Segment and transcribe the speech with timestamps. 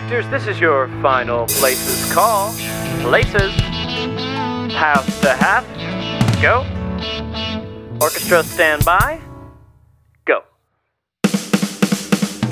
[0.00, 2.52] actors, this is your final places call.
[3.02, 3.52] Places.
[4.72, 5.64] House to half.
[6.40, 6.64] Go.
[8.00, 9.20] Orchestra stand by.
[10.24, 10.42] Go.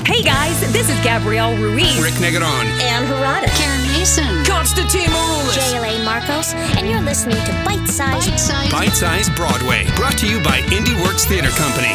[0.05, 2.03] Hey guys, this is Gabrielle Ruiz.
[2.03, 2.67] Rick Negron.
[2.85, 3.49] Ann Harada.
[3.57, 4.45] Karen Mason.
[4.45, 5.55] Constantine Maroulis.
[5.55, 5.79] J.
[5.79, 8.29] Elaine Marcos, and you're listening to Bite Size.
[8.29, 8.73] Bite Size.
[8.73, 9.87] Bite Size Broadway.
[9.97, 11.95] Brought to you by Indie Works Theater Company.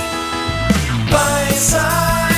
[1.12, 2.33] Bite-sized Broadway.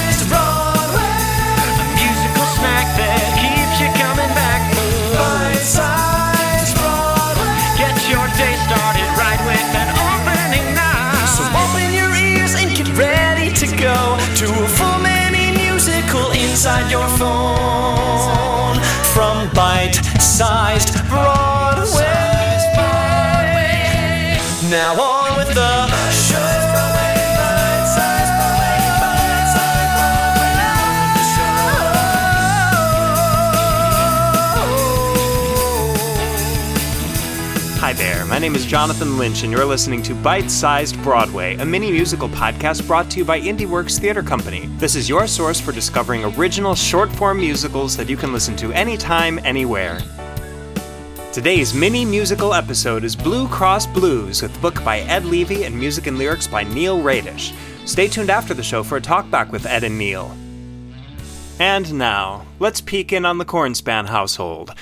[16.66, 18.80] Inside your phone.
[19.14, 20.98] From Bite-sized
[38.36, 42.28] my name is Jonathan Lynch, and you're listening to Bite Sized Broadway, a mini musical
[42.28, 44.66] podcast brought to you by IndieWorks Theater Company.
[44.76, 48.74] This is your source for discovering original short form musicals that you can listen to
[48.74, 50.02] anytime, anywhere.
[51.32, 56.08] Today's mini musical episode is Blue Cross Blues, with book by Ed Levy and music
[56.08, 57.54] and lyrics by Neil Radish.
[57.86, 60.36] Stay tuned after the show for a talkback with Ed and Neil.
[61.58, 64.76] And now, let's peek in on the Cornspan household,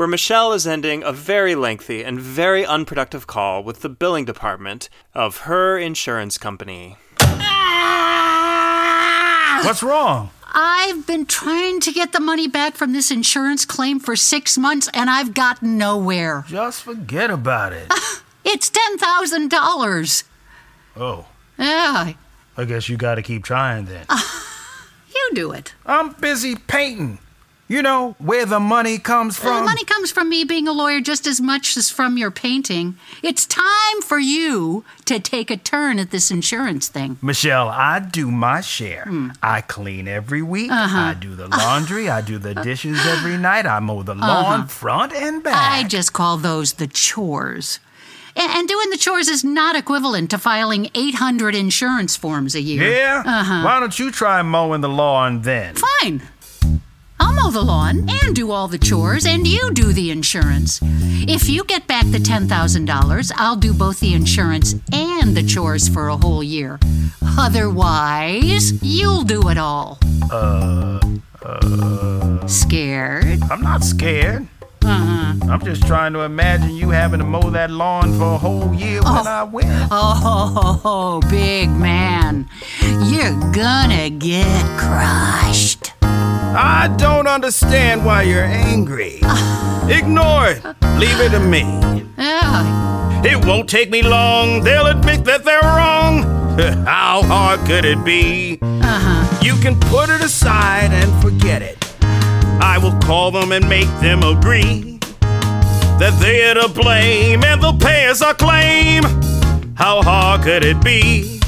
[0.00, 4.88] where Michelle is ending a very lengthy and very unproductive call with the billing department
[5.12, 6.96] of her insurance company.
[7.18, 8.80] Ah!
[9.62, 10.30] What's wrong?
[10.54, 14.88] I've been trying to get the money back from this insurance claim for six months
[14.94, 16.46] and I've gotten nowhere.
[16.48, 17.92] Just forget about it.
[18.42, 20.24] It's $10,000.
[20.96, 21.26] oh,
[21.58, 22.14] Yeah,
[22.56, 24.06] I guess you gotta keep trying then.
[25.14, 25.74] you do it.
[25.84, 27.18] I'm busy painting.
[27.70, 31.00] You know where the money comes from The money comes from me being a lawyer
[31.00, 32.96] just as much as from your painting.
[33.22, 37.18] It's time for you to take a turn at this insurance thing.
[37.22, 39.04] Michelle, I do my share.
[39.04, 39.28] Hmm.
[39.40, 40.72] I clean every week.
[40.72, 40.98] Uh-huh.
[40.98, 42.10] I do the laundry.
[42.10, 43.66] I do the dishes every night.
[43.66, 44.66] I mow the lawn uh-huh.
[44.66, 45.54] front and back.
[45.54, 47.78] I just call those the chores.
[48.34, 52.82] And doing the chores is not equivalent to filing 800 insurance forms a year.
[52.82, 53.22] yeah?
[53.24, 53.62] Uh-huh.
[53.62, 55.76] Why don't you try mowing the lawn then?
[55.76, 56.22] Fine.
[57.20, 60.80] I'll mow the lawn and do all the chores, and you do the insurance.
[60.82, 66.08] If you get back the $10,000, I'll do both the insurance and the chores for
[66.08, 66.80] a whole year.
[67.38, 69.98] Otherwise, you'll do it all.
[70.30, 71.00] Uh,
[71.44, 72.46] uh.
[72.46, 73.42] Scared?
[73.50, 74.48] I'm not scared.
[74.82, 75.34] Uh-huh.
[75.50, 79.02] I'm just trying to imagine you having to mow that lawn for a whole year
[79.02, 79.66] when I win.
[79.90, 82.48] Oh, big man.
[82.80, 85.92] You're gonna get crushed.
[86.52, 89.20] I don't understand why you're angry.
[89.88, 90.64] Ignore it.
[90.98, 91.62] Leave it to me.
[92.18, 94.62] Yeah, It won't take me long.
[94.62, 96.22] They'll admit that they're wrong.
[96.86, 98.58] How hard could it be?
[98.62, 99.38] Uh-huh.
[99.42, 101.78] You can put it aside and forget it.
[102.62, 104.98] I will call them and make them agree
[105.98, 109.02] that they're to blame and they'll pay us our claim.
[109.74, 111.39] How hard could it be?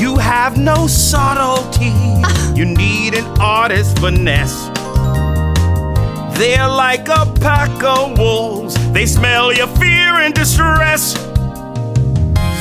[0.00, 1.92] You have no subtlety.
[2.54, 4.68] You need an artist's finesse.
[6.38, 8.76] They're like a pack of wolves.
[8.92, 11.14] They smell your fear and distress.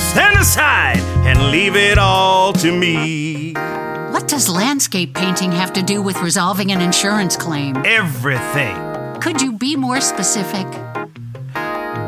[0.10, 3.54] Stand aside and leave it all to me.
[3.54, 7.78] what does landscape painting have to do with resolving an insurance claim?
[7.86, 8.76] Everything.
[9.22, 10.66] Could you be more specific?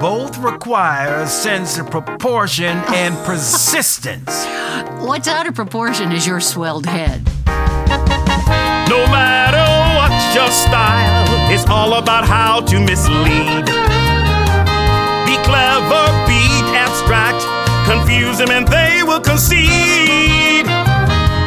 [0.06, 4.46] Both require a sense of proportion and persistence.
[5.00, 7.26] What's out of proportion is your swelled head.
[8.88, 9.66] No matter
[9.98, 13.66] what's your style, it's all about how to mislead.
[15.26, 16.44] Be clever, be
[16.78, 17.42] abstract,
[17.90, 20.68] confuse them and they will concede.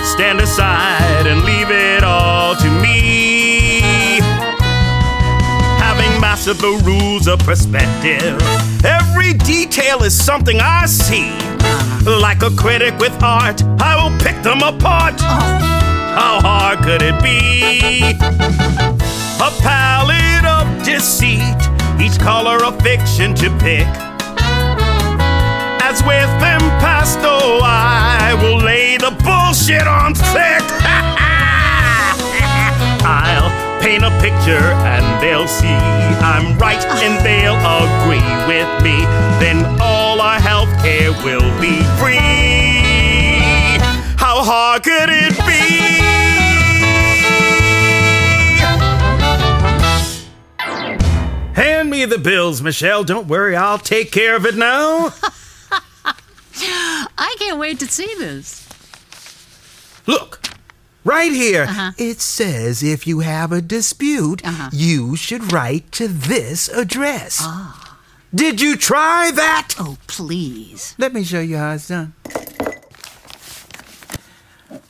[0.03, 2.28] Stand aside and leave it all
[6.49, 8.41] The rules of perspective,
[8.83, 11.31] every detail is something I see.
[12.05, 15.21] Like a critic with art, I will pick them apart.
[15.21, 18.17] How hard could it be?
[19.45, 21.61] A palette of deceit,
[22.01, 23.87] each color a fiction to pick.
[25.85, 30.88] As with impasto, I will lay the bullshit on thick
[33.89, 35.79] paint a picture and they'll see
[36.21, 38.99] I'm right and they'll agree with me.
[39.41, 42.19] Then all our health care will be free.
[44.19, 45.65] How hard could it be?
[51.55, 53.05] Hand me the bills, Michelle.
[53.05, 55.15] Don't worry, I'll take care of it now.
[57.17, 58.69] I can't wait to see this.
[60.07, 60.38] Look,
[61.09, 61.65] right here.
[61.65, 61.93] Uh-huh.
[61.97, 64.71] It says if you have a dispute, uh-huh.
[64.73, 67.39] you should write to this address.
[67.41, 67.99] Ah.
[68.35, 69.75] Did you try that?
[69.81, 70.95] Oh, please.
[70.99, 72.13] Let me show you how it's done.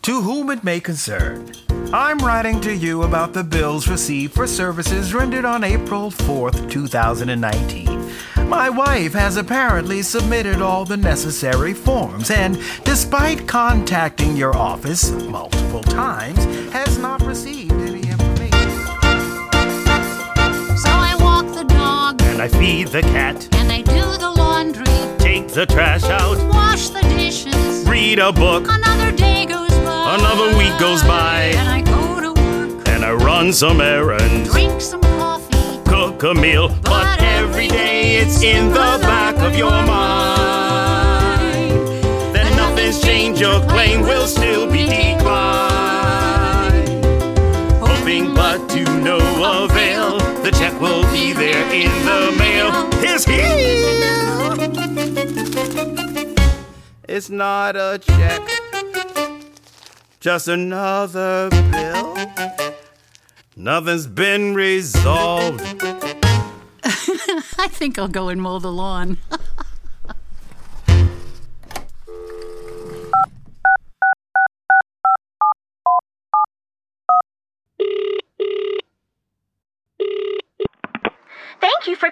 [0.03, 1.53] To whom it may concern,
[1.91, 8.13] I'm writing to you about the bills received for services rendered on April 4th, 2019.
[8.47, 15.83] My wife has apparently submitted all the necessary forms and, despite contacting your office multiple
[15.83, 18.71] times, has not received any information.
[20.77, 24.87] So I walk the dog and I feed the cat, and I do the laundry,
[25.19, 27.89] take the trash out, wash the dishes.
[27.89, 29.68] read a book, Another day goes.
[30.11, 31.53] Another week goes by.
[31.55, 35.83] And I go to work, and I run some errands, drink some coffee.
[35.85, 36.71] cook a meal.
[36.83, 39.97] But every day it's in the back of your mind
[42.35, 43.39] that nothing's changed.
[43.39, 45.29] Your claim will still be declined.
[47.83, 49.19] Hoping but to no
[49.65, 52.91] avail, the check will be there in the mail.
[53.03, 53.45] Here's here.
[57.07, 58.41] It's not a check,
[60.21, 62.17] just another bill.
[63.57, 65.61] Nothing's been resolved.
[67.59, 69.19] I think I'll go and mow the lawn.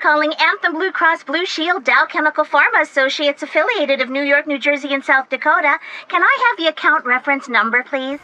[0.07, 4.57] calling Anthem Blue Cross Blue Shield Dow Chemical Pharma Associates affiliated of New York, New
[4.57, 5.81] Jersey, and South Dakota.
[6.07, 8.21] Can I have the account reference number, please?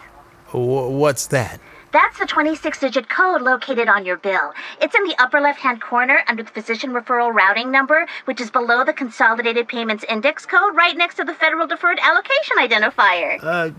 [0.53, 1.61] What's that?
[1.91, 4.53] That's the 26 digit code located on your bill.
[4.81, 8.49] It's in the upper left hand corner under the physician referral routing number, which is
[8.49, 13.41] below the Consolidated Payments Index code, right next to the Federal Deferred Allocation Identifier.
[13.43, 13.71] Uh,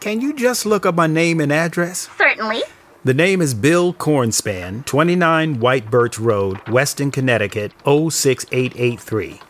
[0.00, 2.08] can you just look up my name and address?
[2.16, 2.62] Certainly.
[3.06, 9.40] The name is Bill Cornspan, 29 White Birch Road, Weston, Connecticut, 06883.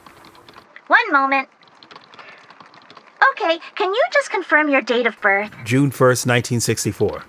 [0.89, 1.49] One moment.
[3.31, 5.53] Okay, can you just confirm your date of birth?
[5.65, 7.25] June 1st, 1964.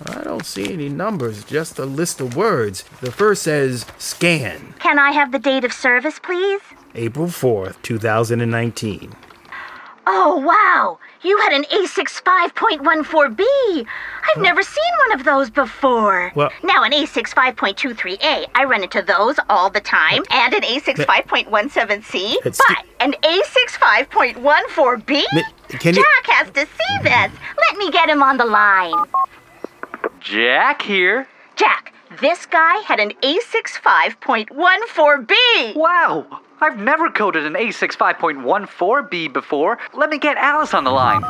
[0.08, 2.84] I don't see any numbers, just a list of words.
[3.02, 6.62] The first says scan, Can I have the date of service, please?
[6.96, 9.14] April 4th, 2019.
[10.08, 10.98] Oh, wow!
[11.22, 13.86] You had an A65.14B!
[14.36, 16.32] I've never seen one of those before.
[16.36, 22.60] Well- now, an A65.23A, I run into those all the time, and an A65.17C, It's-
[22.68, 25.24] but an A65.14B?
[25.34, 25.44] Mi-
[25.80, 27.32] can you- Jack has to see this.
[27.70, 28.94] Let me get him on the line.
[30.22, 31.28] Jack here.
[31.56, 35.76] Jack, this guy had an A65.14B!
[35.76, 36.42] Wow!
[36.62, 39.80] I've never coded an A65.14B before.
[39.94, 41.24] Let me get Alice on the line.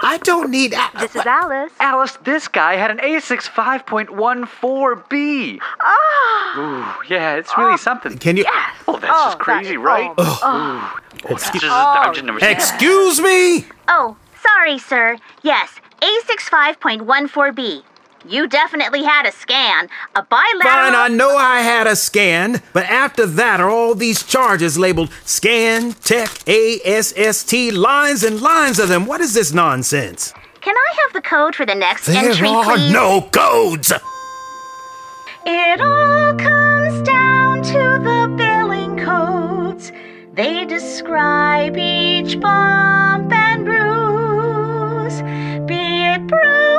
[0.00, 0.74] I don't need.
[1.00, 1.72] This is Alice.
[1.80, 5.58] Alice, this guy had an A65.14B.
[5.80, 6.58] Ah!
[6.58, 8.18] Ooh, yeah, it's really something.
[8.18, 8.42] Can you.
[8.44, 8.74] Yes.
[8.86, 10.12] Oh, that's just crazy, right?
[10.18, 11.00] Oh.
[11.30, 12.58] Excuse, I've never seen that.
[12.58, 13.64] Excuse me?
[13.88, 15.16] Oh, sorry, sir.
[15.42, 17.82] Yes, A65.14B.
[18.26, 19.88] You definitely had a scan.
[20.14, 20.62] A bilateral.
[20.62, 25.10] Fine, I know I had a scan, but after that are all these charges labeled
[25.24, 29.06] scan, tech, ASST, lines and lines of them.
[29.06, 30.34] What is this nonsense?
[30.60, 32.92] Can I have the code for the next There entry, are please?
[32.92, 33.92] no codes!
[35.46, 39.92] It all comes down to the billing codes.
[40.34, 45.22] They describe each bump and bruise,
[45.66, 46.77] be it broke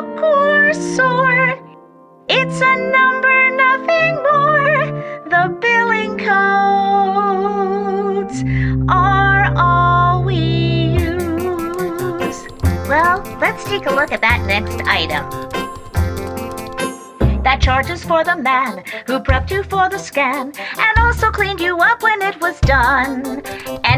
[0.71, 4.85] It's a number, nothing more.
[5.27, 8.43] The billing codes
[8.87, 12.45] are all we use.
[12.87, 15.27] Well, let's take a look at that next item.
[17.41, 21.79] That charges for the man who prepped you for the scan and also cleaned you
[21.79, 23.41] up when it was done.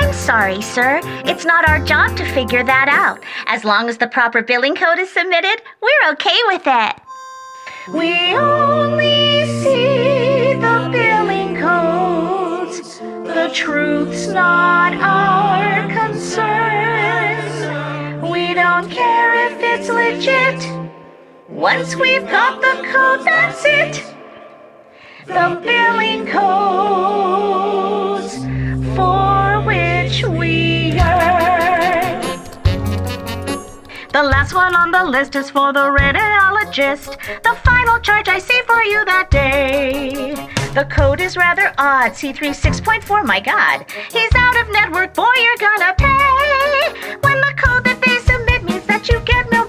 [0.00, 1.00] I'm sorry, sir.
[1.24, 3.22] It's not our job to figure that out.
[3.46, 6.96] As long as the proper billing code is submitted, we're okay with it.
[7.94, 12.98] We only see the billing codes.
[12.98, 17.40] The truth's not our concern.
[18.28, 20.66] We don't care if it's legit.
[21.48, 24.13] Once we've got the code, that's it.
[25.26, 27.14] The billing codes
[28.94, 32.20] for which we earn.
[34.12, 37.16] The last one on the list is for the radiologist.
[37.42, 40.34] The final charge I see for you that day.
[40.74, 42.12] The code is rather odd.
[42.12, 43.86] C36.4, my god.
[44.12, 47.16] He's out of network, boy, you're gonna pay.
[47.22, 49.63] When the code that they submit means that you get no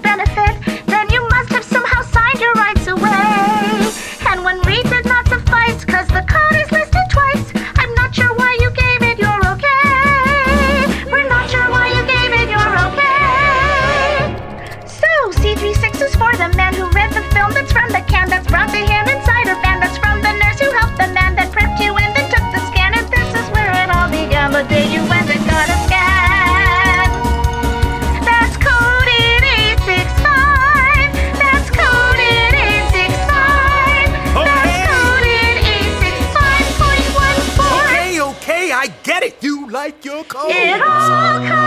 [40.48, 41.65] It all comes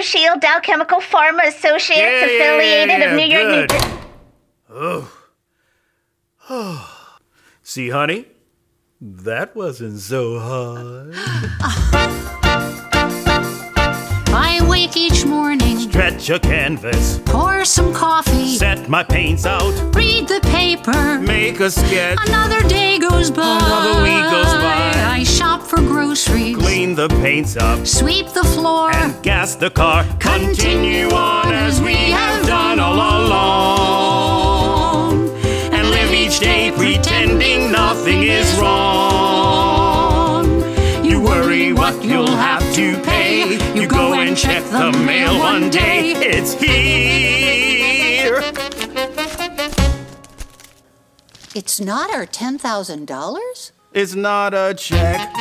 [0.00, 3.68] Blue Shield Dow Chemical Pharma Associates Yeah, yeah, yeah, affiliated yeah, of New York.
[3.68, 3.82] good.
[4.70, 5.06] New-
[6.52, 6.96] Oh.
[7.62, 8.24] See, honey,
[9.00, 11.14] that wasn't so hard.
[14.32, 20.28] I wake each morning, Stretch a canvas, pour some coffee, set my paints out, read
[20.28, 21.18] the paper.
[21.18, 23.58] make a sketch, Another day goes by.
[23.58, 24.92] Another week goes by.
[25.18, 28.90] I shop for groceries, clean the paints up, sweep the floor.
[28.94, 30.04] and gas the car.
[30.20, 35.28] Continue on as we have done all along.
[35.72, 40.44] And live each day pretending nothing is wrong.
[41.04, 43.19] You worry what you'll have to pay.
[43.74, 46.12] You go and check the mail one day.
[46.14, 48.40] It's here.
[51.54, 53.72] It's not our $10,000?
[53.92, 55.34] It's not a check,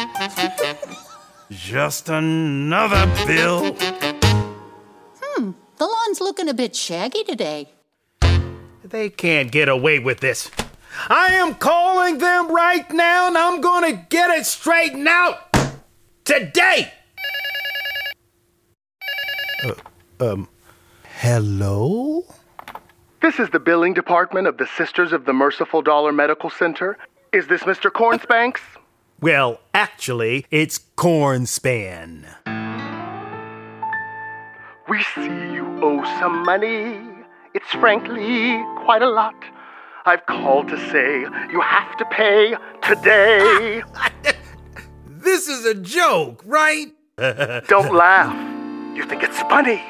[1.51, 3.75] just another bill.
[5.21, 7.69] Hmm, the lawn's looking a bit shaggy today.
[8.83, 10.49] They can't get away with this.
[11.09, 15.53] I am calling them right now and I'm gonna get it straightened out
[16.25, 16.93] today.
[19.63, 19.73] Uh,
[20.21, 20.47] um,
[21.19, 22.23] hello?
[23.21, 26.97] This is the billing department of the Sisters of the Merciful Dollar Medical Center.
[27.33, 27.91] Is this Mr.
[27.91, 28.61] Cornspanks?
[29.19, 32.25] Well, actually, it's Cornspan.
[34.87, 36.99] We see you owe some money.
[37.53, 39.35] It's frankly quite a lot.
[40.05, 41.19] I've called to say
[41.51, 43.83] you have to pay today.
[45.21, 46.87] This is a joke, right?
[47.67, 48.48] Don't laugh.
[48.99, 49.81] You think it's funny.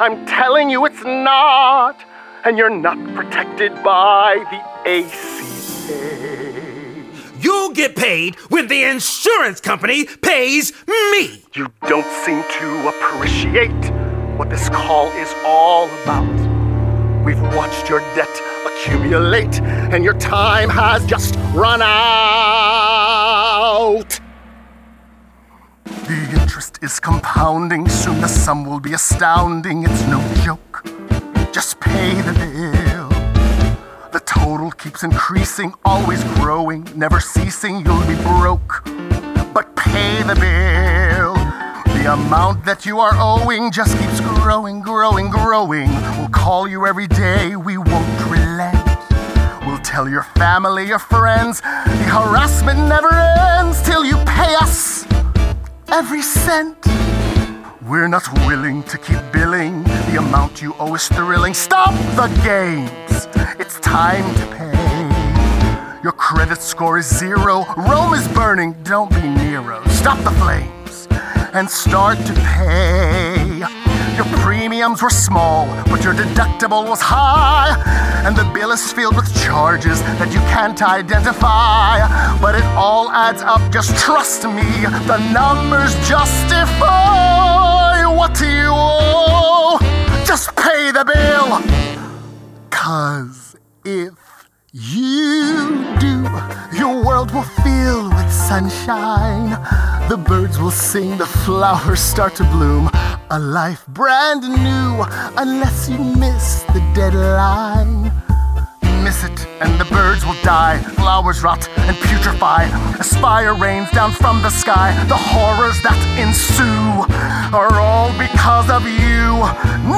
[0.00, 1.96] I'm telling you it's not.
[2.44, 4.58] And you're not protected by the
[4.90, 5.92] ACA.
[7.38, 11.44] You'll get paid when the insurance company pays me.
[11.54, 13.92] You don't seem to appreciate
[14.36, 16.26] what this call is all about.
[17.24, 19.60] We've watched your debt accumulate,
[19.92, 21.92] and your time has just run out.
[26.82, 29.84] Is compounding, soon the sum will be astounding.
[29.84, 30.82] It's no joke.
[31.52, 33.08] Just pay the bill.
[34.10, 37.84] The total keeps increasing, always growing, never ceasing.
[37.84, 38.82] You'll be broke,
[39.54, 41.34] but pay the bill.
[42.02, 45.88] The amount that you are owing just keeps growing, growing, growing.
[46.18, 48.84] We'll call you every day, we won't relent.
[49.64, 55.11] We'll tell your family, your friends, the harassment never ends till you pay us
[55.92, 56.76] every cent.
[57.86, 59.82] We're not willing to keep billing.
[60.10, 61.52] The amount you owe is thrilling.
[61.52, 63.28] Stop the games.
[63.60, 66.00] It's time to pay.
[66.02, 67.64] Your credit score is zero.
[67.76, 68.72] Rome is burning.
[68.82, 69.84] Don't be Nero.
[69.88, 70.81] Stop the flames
[71.52, 73.58] and start to pay.
[74.16, 77.76] Your premiums were small, but your deductible was high.
[78.24, 82.06] And the bill is filled with charges that you can't identify.
[82.40, 84.86] But it all adds up, just trust me.
[85.06, 89.78] The numbers justify what you owe.
[90.24, 91.60] Just pay the bill.
[92.70, 94.14] Cause if
[94.72, 96.22] you do,
[96.72, 99.50] your world will fill with sunshine.
[100.08, 102.88] The birds will sing, the flowers start to bloom.
[103.30, 105.04] A life brand new,
[105.36, 108.12] unless you miss the deadline.
[109.04, 110.78] Miss it, and the birds will die.
[110.94, 112.64] Flowers rot and putrefy.
[112.98, 114.92] Aspire rains down from the sky.
[115.08, 117.04] The horrors that ensue
[117.54, 119.42] are all because of you.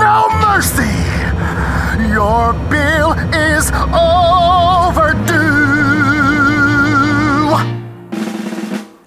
[0.01, 1.84] No mercy!
[2.01, 4.15] Your bill is overdue.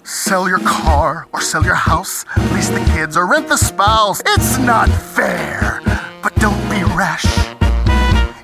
[0.04, 4.22] Sell your car or sell your house, lease the kids or rent the spouse.
[4.26, 5.82] It's not fair,
[6.22, 7.26] but don't be rash.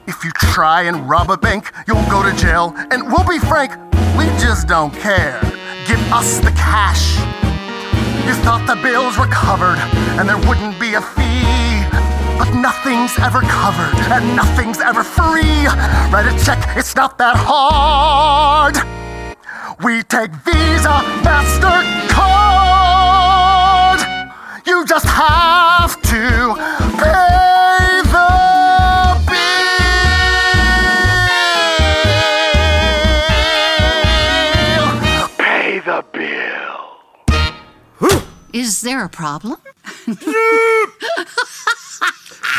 [0.07, 2.75] If you try and rob a bank, you'll go to jail.
[2.91, 3.73] And we'll be frank,
[4.17, 5.41] we just don't care.
[5.87, 7.17] Give us the cash.
[8.27, 9.79] You thought the bills were covered
[10.19, 11.34] and there wouldn't be a fee.
[12.39, 15.67] But nothing's ever covered and nothing's ever free.
[16.13, 18.77] Write a check, it's not that hard.
[19.83, 22.05] We take Visa, MasterCard.
[24.67, 26.55] You just have to
[26.99, 28.29] pay the
[29.29, 29.65] bill.
[35.39, 36.85] Pay the bill.
[38.53, 39.59] Is there a problem?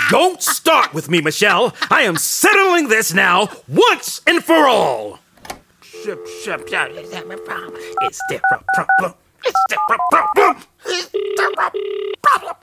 [0.09, 1.73] Don't start with me, Michelle.
[1.89, 5.19] I am settling this now, once and for all.
[6.05, 7.09] There a problem?
[7.09, 7.81] There a problem?
[8.29, 9.13] There a problem?
[9.45, 9.53] Is
[11.37, 11.71] there a
[12.21, 12.55] problem?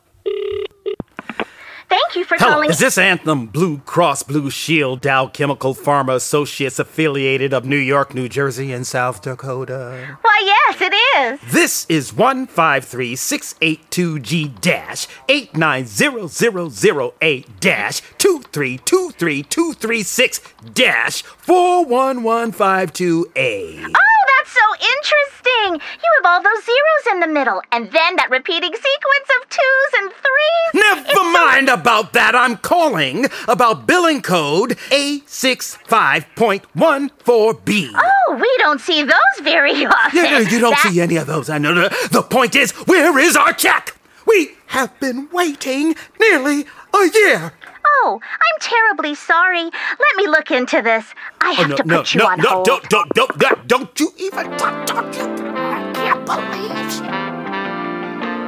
[1.92, 2.70] Thank you for Hello, calling.
[2.70, 8.14] is this Anthem Blue Cross Blue Shield Dow Chemical Pharma Associates affiliated of New York,
[8.14, 10.16] New Jersey, and South Dakota?
[10.22, 11.38] Why, yes, it is.
[11.52, 20.40] This is 153682G dash 89008 dash 2323236
[20.72, 23.92] dash 41152A.
[23.94, 24.11] Oh,
[24.42, 25.80] that's so interesting.
[26.02, 29.92] You have all those zeros in the middle, and then that repeating sequence of twos
[29.98, 30.74] and threes.
[30.74, 32.34] Never mind about that.
[32.34, 37.90] I'm calling about billing code A65.14B.
[37.94, 40.24] Oh, we don't see those very often.
[40.24, 41.48] Yeah, you don't That- see any of those.
[41.50, 41.88] I know.
[42.10, 43.94] The point is, where is our check?
[44.26, 47.52] We have been waiting nearly a year.
[47.94, 49.64] Oh, I'm terribly sorry.
[49.64, 51.04] Let me look into this.
[51.40, 52.64] I oh, have oh, no, to no, put you no, on no, hold.
[52.66, 56.72] Don't, don't, don't, don't, don't you even talk, talk, I can't believe.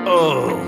[0.06, 0.64] Oh.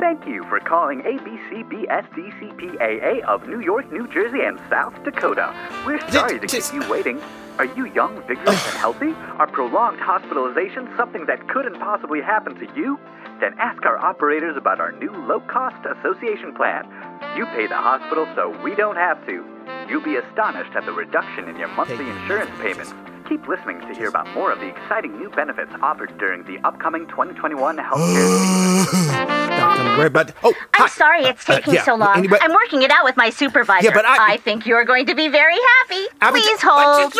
[0.00, 5.54] Thank you for calling ABCBSDCPAA of New York, New Jersey, and South Dakota.
[5.84, 7.20] We're sorry to keep you waiting.
[7.58, 9.14] Are you young, vigorous, and healthy?
[9.38, 12.98] Are prolonged hospitalizations something that couldn't possibly happen to you?
[13.40, 16.84] Then ask our operators about our new low cost association plan.
[17.36, 19.44] You pay the hospital so we don't have to.
[19.88, 22.94] You'll be astonished at the reduction in your monthly insurance payments.
[23.28, 27.06] Keep listening to hear about more of the exciting new benefits offered during the upcoming
[27.08, 29.08] 2021 healthcare season.
[29.58, 29.98] Dr.
[29.98, 32.16] Ware, but oh, I'm sorry it's Uh, taking yeah, so long.
[32.16, 33.88] anybody- I'm working it out with my supervisor.
[33.88, 36.06] Yeah, but I- think you're going to be very happy.
[36.22, 37.12] I was- Please hold.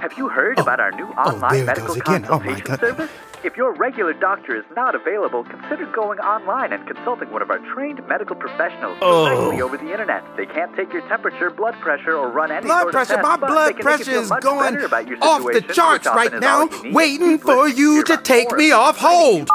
[0.00, 2.24] Have you heard about our new online there it medical goes again.
[2.28, 2.80] Oh, my consultation God.
[2.80, 3.10] service?
[3.44, 7.58] If your regular doctor is not available, consider going online and consulting one of our
[7.74, 9.26] trained medical professionals Oh.
[9.28, 10.24] directly over the internet.
[10.34, 13.14] They can't take your temperature, blood pressure, or run any blood sort pressure.
[13.16, 15.18] of My test, but they blood can make you pressure is much going about your
[15.20, 16.94] off the charts right now, all you need.
[16.94, 19.50] waiting Keep for you to take more me off hold.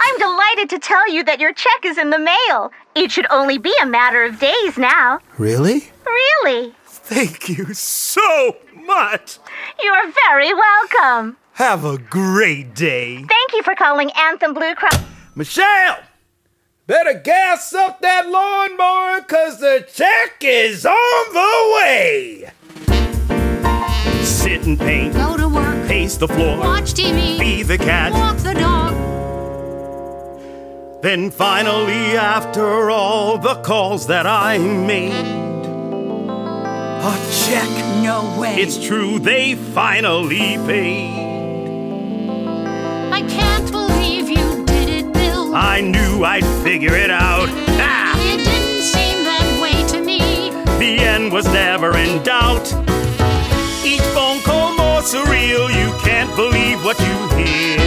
[0.00, 2.72] I'm delighted to tell you that your check is in the mail.
[2.94, 5.18] It should only be a matter of days now.
[5.36, 5.92] Really?
[6.06, 6.74] Really?
[6.86, 9.38] Thank you so much.
[9.82, 11.36] You're very welcome.
[11.58, 13.16] Have a great day.
[13.16, 15.02] Thank you for calling Anthem Blue Cross.
[15.34, 15.98] Michelle,
[16.86, 22.52] better gas up that lawnmower, cause the check is on the way.
[24.22, 28.12] Sit and paint, Go to work, pace the floor, watch TV, be the cat.
[28.12, 28.92] walk the dog.
[31.02, 35.10] Then finally, after all the calls that I made,
[37.02, 37.68] a check.
[38.04, 38.54] No way.
[38.58, 41.27] It's true, they finally paid.
[43.12, 45.54] I can't believe you did it, Bill.
[45.54, 47.48] I knew I'd figure it out.
[47.80, 50.50] Ah, It didn't seem that way to me.
[50.78, 52.66] the end was never in doubt.
[53.84, 57.80] Each phone call more surreal, you can't believe what you hear.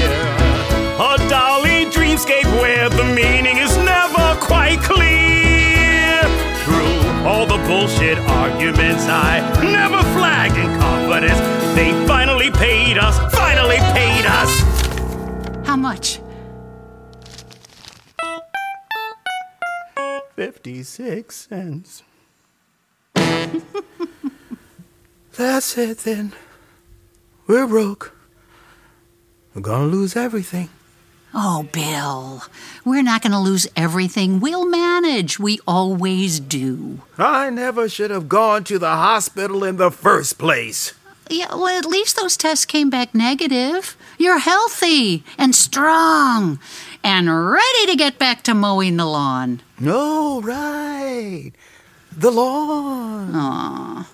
[1.00, 6.22] A Dali dreamscape where the meaning is never quite clear.
[6.66, 11.40] Through all the bullshit arguments, I never flagged in confidence.
[11.76, 14.52] They finally paid us, finally paid us.
[15.72, 16.20] How much?
[20.36, 22.04] 56 cents.
[25.38, 26.34] That's it then.
[27.48, 28.14] We're broke.
[29.56, 30.68] We're gonna lose everything.
[31.34, 32.44] Oh, Bill,
[32.84, 34.42] we're not going to lose everything.
[34.42, 35.40] We'll manage.
[35.40, 37.00] We always do.
[37.18, 40.94] I never should have gone to the hospital in the first place.
[41.30, 43.96] Yeah, well, at least those tests came back negative.
[44.22, 46.60] You're healthy and strong
[47.04, 49.62] and ready to get back to mowing the lawn.
[49.80, 51.54] No, right.
[52.16, 53.32] The lawn.
[53.34, 54.12] Aw.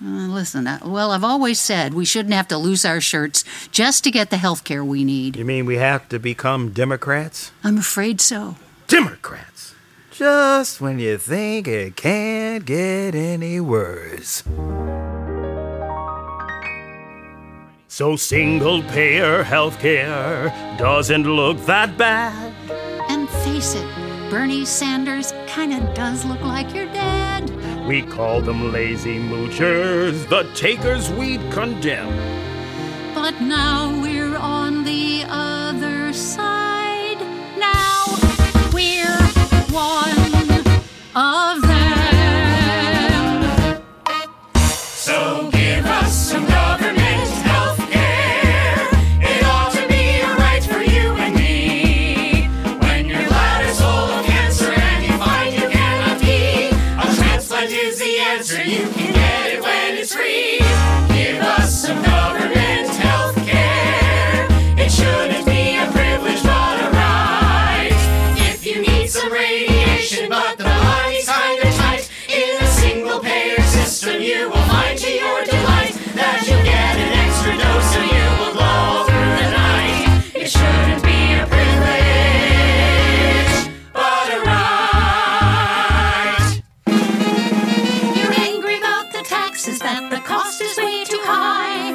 [0.00, 3.42] Uh, listen, uh, well, I've always said we shouldn't have to lose our shirts
[3.72, 5.34] just to get the health care we need.
[5.34, 7.50] You mean we have to become Democrats?
[7.64, 8.54] I'm afraid so.
[8.86, 9.74] Democrats.
[10.12, 14.44] Just when you think it can't get any worse.
[17.90, 22.52] So single payer healthcare doesn't look that bad.
[23.08, 27.48] And face it, Bernie Sanders kind of does look like your dad.
[27.88, 32.14] We call them lazy moochers, the takers we'd condemn.
[33.14, 37.18] But now we're on the other side.
[37.58, 38.04] Now
[38.74, 39.16] we're
[39.72, 40.74] one
[41.16, 41.87] of them.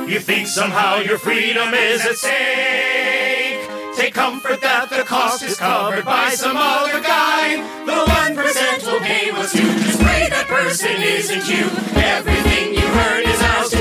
[0.07, 3.69] You think somehow your freedom is at stake.
[3.95, 7.57] Take comfort that the cost is covered by some other guy.
[7.85, 9.63] The one percent will pay what's due.
[9.79, 11.65] Just pray that person isn't you.
[11.95, 13.72] Everything you heard is ours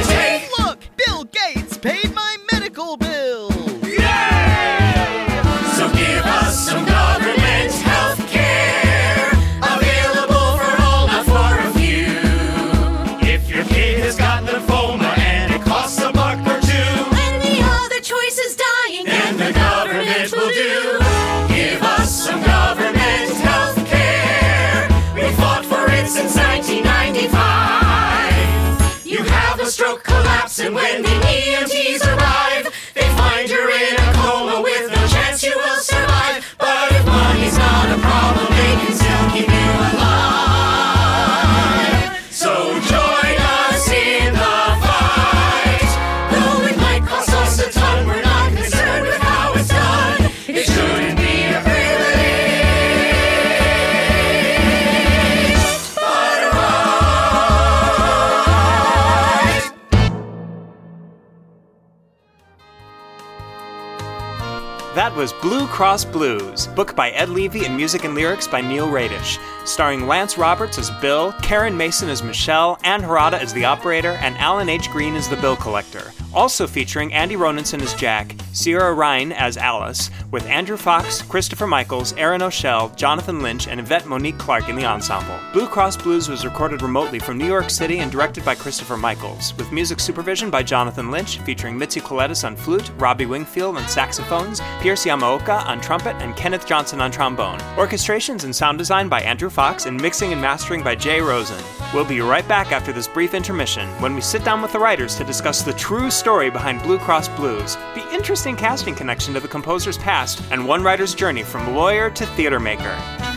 [65.12, 68.88] That was Blue Cross Blues, book by Ed Levy and music and lyrics by Neil
[68.88, 74.12] Radish, starring Lance Roberts as Bill, Karen Mason as Michelle, Ann Harada as the operator,
[74.22, 74.88] and Alan H.
[74.88, 76.12] Green as the bill collector.
[76.33, 82.14] Also featuring Andy Ronenson as Jack, Sierra Ryan as Alice, with Andrew Fox, Christopher Michaels,
[82.14, 85.38] Aaron O'Shell, Jonathan Lynch, and Yvette Monique Clark in the ensemble.
[85.53, 89.55] Blue Cross Blues was recorded remotely from New York City and directed by Christopher Michaels,
[89.59, 94.62] with music supervision by Jonathan Lynch, featuring Mitzi Coletis on flute, Robbie Wingfield on saxophones,
[94.81, 97.59] Pierce Yamaoka on trumpet, and Kenneth Johnson on trombone.
[97.77, 101.62] Orchestrations and sound design by Andrew Fox, and mixing and mastering by Jay Rosen.
[101.93, 105.17] We'll be right back after this brief intermission when we sit down with the writers
[105.17, 109.49] to discuss the true story behind Blue Cross Blues, the interesting casting connection to the
[109.49, 113.32] composer's past, and one writer's journey from lawyer to theater maker.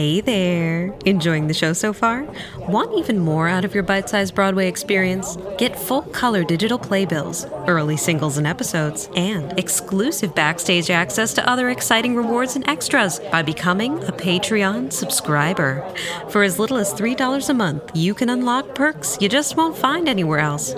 [0.00, 0.94] Hey there!
[1.04, 2.26] Enjoying the show so far?
[2.60, 5.36] Want even more out of your bite sized Broadway experience?
[5.58, 11.68] Get full color digital playbills, early singles and episodes, and exclusive backstage access to other
[11.68, 15.86] exciting rewards and extras by becoming a Patreon subscriber.
[16.30, 20.08] For as little as $3 a month, you can unlock perks you just won't find
[20.08, 20.72] anywhere else.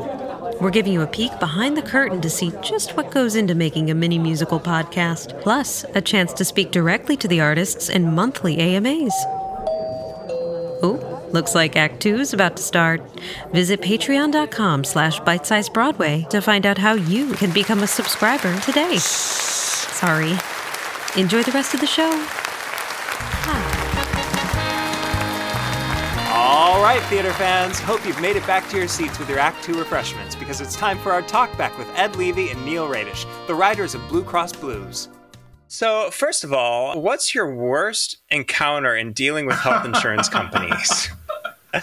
[0.62, 3.90] We're giving you a peek behind the curtain to see just what goes into making
[3.90, 8.58] a mini musical podcast, plus a chance to speak directly to the artists in monthly
[8.58, 9.12] AMAs.
[10.84, 13.02] Oh, looks like Act Two is about to start.
[13.52, 18.98] Visit patreon.com slash bitesizebroadway to find out how you can become a subscriber today.
[18.98, 20.38] Sorry.
[21.20, 22.08] Enjoy the rest of the show.
[26.54, 29.64] All right, theater fans, hope you've made it back to your seats with your Act
[29.64, 33.24] 2 refreshments because it's time for our talk back with Ed Levy and Neil Radish,
[33.46, 35.08] the writers of Blue Cross Blues.
[35.68, 41.08] So, first of all, what's your worst encounter in dealing with health insurance companies?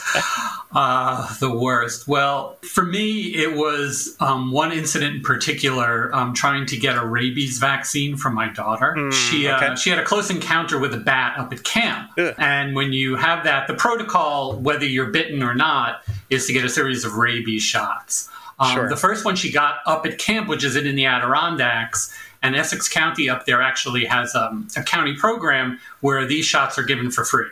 [0.72, 2.08] Uh, the worst.
[2.08, 6.14] Well, for me, it was um, one incident in particular.
[6.14, 8.94] Um, trying to get a rabies vaccine for my daughter.
[9.12, 12.94] she uh, she had a close encounter with a bat up at camp, and when
[12.94, 17.04] you have that, the protocol, whether you're bitten or not, is to get a series
[17.04, 18.30] of rabies shots.
[18.60, 18.90] Um, Sure.
[18.90, 22.16] The first one she got up at camp, which is in the Adirondacks.
[22.44, 26.84] And Essex County up there actually has um, a county program where these shots are
[26.84, 27.48] given for free.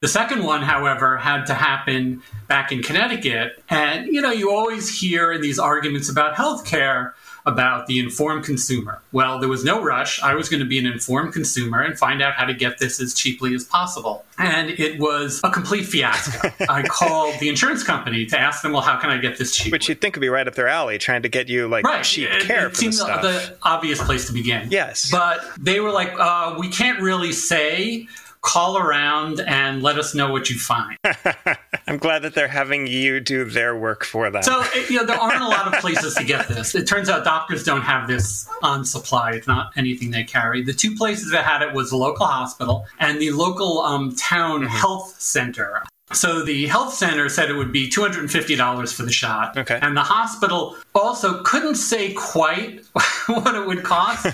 [0.00, 3.62] The second one, however, had to happen back in Connecticut.
[3.68, 7.12] And, you know, you always hear in these arguments about healthcare
[7.44, 9.02] about the informed consumer.
[9.12, 10.22] Well, there was no rush.
[10.22, 12.98] I was going to be an informed consumer and find out how to get this
[12.98, 14.24] as cheaply as possible.
[14.38, 16.48] And it was a complete fiasco.
[16.70, 19.70] I called the insurance company to ask them, well, how can I get this cheap?
[19.70, 22.02] Which you'd think would be right up their alley, trying to get you like Right.
[22.04, 23.20] cheap It- care it for the seemed stuff.
[23.20, 24.68] the obvious place to begin.
[24.70, 25.10] Yes.
[25.10, 28.08] But they were like, uh, we can't really say.
[28.42, 30.96] Call around and let us know what you find.
[31.86, 34.42] I'm glad that they're having you do their work for them.
[34.42, 36.74] So, you know, there aren't a lot of places to get this.
[36.74, 39.32] It turns out doctors don't have this on supply.
[39.32, 40.62] It's not anything they carry.
[40.62, 44.62] The two places that had it was the local hospital and the local um, town
[44.62, 45.82] health center.
[46.12, 49.56] So the health center said it would be $250 for the shot.
[49.56, 49.78] Okay.
[49.80, 52.80] And the hospital also couldn't say quite
[53.26, 54.26] what it would cost,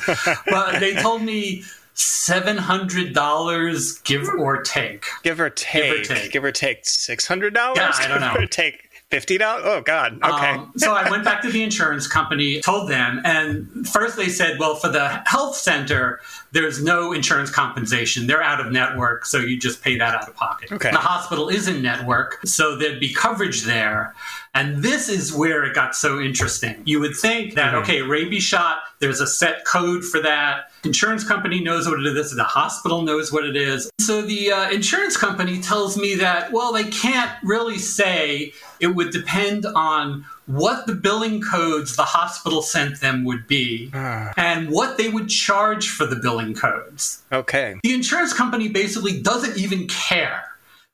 [0.47, 1.65] but they told me
[1.97, 5.07] $700 give or take.
[5.23, 6.31] Give or take.
[6.31, 6.85] Give or take.
[6.85, 7.79] six hundred dollars.
[7.79, 8.35] Yeah, I don't know.
[8.35, 9.63] Give or take fifty dollars.
[9.65, 10.19] Oh God.
[10.23, 10.51] Okay.
[10.51, 14.59] Um, so I went back to the insurance company, told them, and first they said,
[14.59, 16.21] well, for the health center,
[16.53, 18.27] there's no insurance compensation.
[18.27, 20.73] They're out of network, so you just pay that out of pocket.
[20.73, 20.91] Okay.
[20.91, 24.15] The hospital is in network, so there'd be coverage there.
[24.57, 26.81] And this is where it got so interesting.
[26.87, 27.83] You would think that, Mm-hmm.
[27.83, 30.71] okay, rabies shot, there's a set code for that.
[30.83, 33.91] Insurance company knows what it is, the hospital knows what it is.
[34.01, 39.11] So the uh, insurance company tells me that, well, they can't really say it would
[39.11, 45.09] depend on what the billing codes the hospital sent them would be and what they
[45.09, 47.23] would charge for the billing codes.
[47.33, 47.79] Okay.
[47.83, 50.45] The insurance company basically doesn't even care.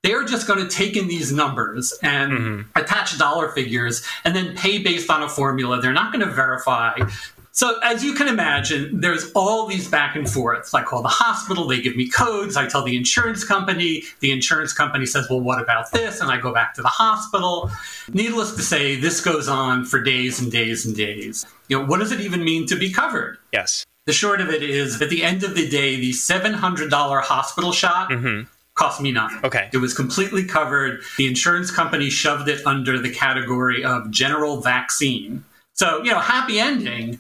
[0.03, 2.79] They're just going to take in these numbers and mm-hmm.
[2.79, 5.81] attach dollar figures and then pay based on a formula.
[5.81, 6.99] They're not going to verify.
[7.55, 10.73] So, as you can imagine, there's all these back and forths.
[10.73, 12.57] I call the hospital, they give me codes.
[12.57, 14.05] I tell the insurance company.
[14.21, 16.21] The insurance company says, Well, what about this?
[16.21, 17.71] And I go back to the hospital.
[18.11, 21.45] Needless to say, this goes on for days and days and days.
[21.69, 23.37] You know, what does it even mean to be covered?
[23.53, 23.85] Yes.
[24.07, 28.11] The short of it is, at the end of the day, the $700 hospital shot
[28.11, 28.51] mm-hmm.
[28.75, 29.41] Cost me nothing.
[29.45, 29.69] Okay.
[29.73, 31.03] It was completely covered.
[31.19, 35.45] The insurance company shoved it under the category of general vaccine.
[35.75, 37.19] So, you know, happy ending.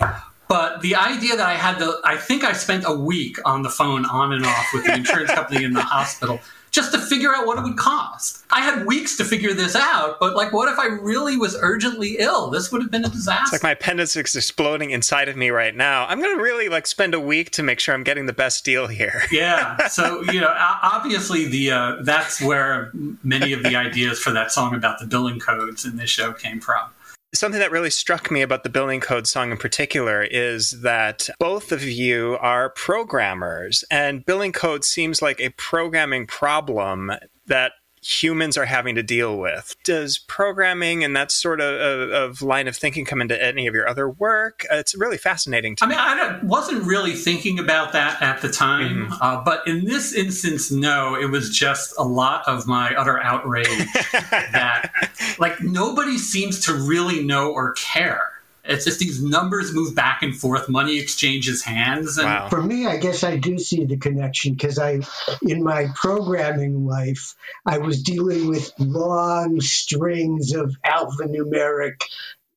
[0.48, 3.70] But the idea that I had to, I think I spent a week on the
[3.70, 6.40] phone on and off with the insurance company in the hospital
[6.72, 8.44] just to figure out what it would cost.
[8.50, 12.16] I had weeks to figure this out, but like, what if I really was urgently
[12.18, 12.48] ill?
[12.48, 13.42] This would have been a disaster.
[13.44, 16.06] It's like my appendix is exploding inside of me right now.
[16.06, 18.64] I'm going to really like spend a week to make sure I'm getting the best
[18.64, 19.22] deal here.
[19.30, 19.86] yeah.
[19.88, 22.90] So you know, obviously the uh, that's where
[23.22, 26.58] many of the ideas for that song about the billing codes in this show came
[26.58, 26.88] from.
[27.34, 31.72] Something that really struck me about the Billing Code song in particular is that both
[31.72, 37.10] of you are programmers, and Billing Code seems like a programming problem
[37.46, 37.72] that
[38.04, 39.76] humans are having to deal with.
[39.84, 43.74] Does programming and that sort of, of, of line of thinking come into any of
[43.74, 44.66] your other work?
[44.72, 45.94] Uh, It's really fascinating to I me.
[45.94, 49.12] mean, I don't- wasn't really thinking about that at the time, Mm-hmm.
[49.20, 53.68] uh, but in this instance, no, it was just a lot of my utter outrage
[54.12, 54.90] that,
[55.38, 58.30] like, nobody seems to really know or care.
[58.64, 62.96] It's just these numbers move back and forth, money exchanges hands, and For me, I
[62.98, 65.00] guess I do see the connection because I,
[65.42, 67.34] in my programming life,
[67.66, 72.00] I was dealing with long strings of alphanumeric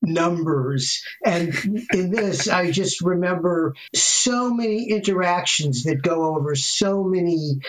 [0.01, 1.03] numbers.
[1.25, 1.53] And
[1.91, 7.59] in this, I just remember so many interactions that go over so many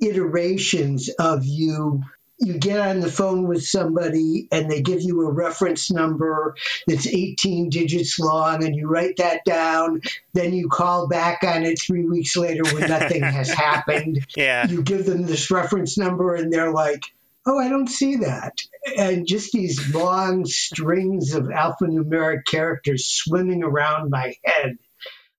[0.00, 2.02] iterations of you.
[2.38, 6.54] You get on the phone with somebody and they give you a reference number
[6.86, 10.02] that's 18 digits long and you write that down.
[10.34, 14.26] Then you call back on it three weeks later when nothing has happened.
[14.36, 14.66] Yeah.
[14.66, 17.04] You give them this reference number and they're like,
[17.46, 18.58] oh, I don't see that.
[18.98, 24.76] And just these long strings of alphanumeric characters swimming around my head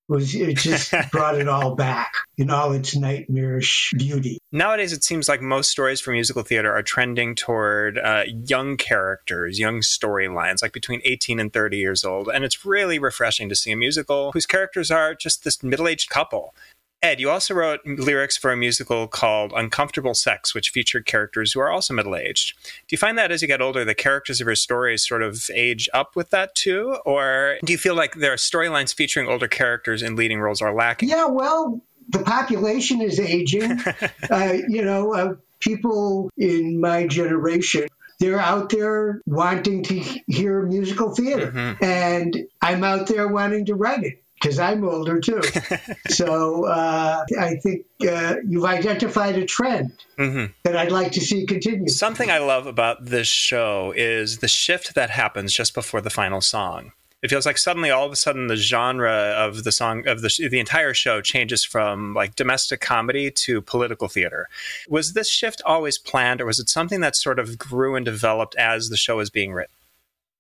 [0.08, 4.40] was it just brought it all back in all its nightmarish beauty.
[4.52, 9.60] Nowadays, it seems like most stories for musical theater are trending toward uh, young characters,
[9.60, 12.30] young storylines, like between 18 and 30 years old.
[12.30, 16.10] And it's really refreshing to see a musical whose characters are just this middle aged
[16.10, 16.56] couple.
[17.04, 21.60] Ed, you also wrote lyrics for a musical called Uncomfortable Sex, which featured characters who
[21.60, 22.58] are also middle aged.
[22.64, 25.48] Do you find that as you get older, the characters of your stories sort of
[25.54, 26.98] age up with that too?
[27.06, 30.74] Or do you feel like there are storylines featuring older characters in leading roles are
[30.74, 31.10] lacking?
[31.10, 33.80] Yeah, well, the population is aging.
[34.30, 37.88] uh, you know, uh, people in my generation,
[38.20, 41.76] they're out there wanting to hear musical theater.
[41.82, 45.42] And I'm out there wanting to write it because I'm older too.
[46.10, 50.52] so uh, I think uh, you've identified a trend Mm-hmm.
[50.64, 51.88] that I'd like to see continue.
[51.90, 56.42] Something I love about this show is the shift that happens just before the final
[56.42, 56.92] song.
[57.28, 60.48] It feels like suddenly, all of a sudden, the genre of the song of the
[60.50, 64.48] the entire show changes from like domestic comedy to political theater.
[64.88, 68.56] Was this shift always planned, or was it something that sort of grew and developed
[68.56, 69.74] as the show was being written?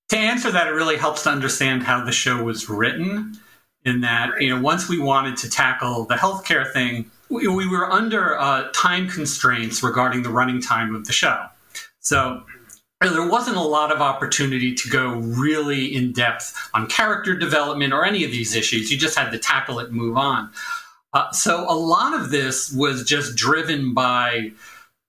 [0.10, 3.38] to answer that, it really helps to understand how the show was written.
[3.84, 7.92] In that, you know, once we wanted to tackle the healthcare thing, we, we were
[7.92, 11.46] under uh, time constraints regarding the running time of the show.
[12.00, 12.44] So
[13.02, 18.04] there wasn't a lot of opportunity to go really in depth on character development or
[18.04, 18.92] any of these issues.
[18.92, 20.50] You just had to tackle it and move on.
[21.14, 24.52] Uh, so a lot of this was just driven by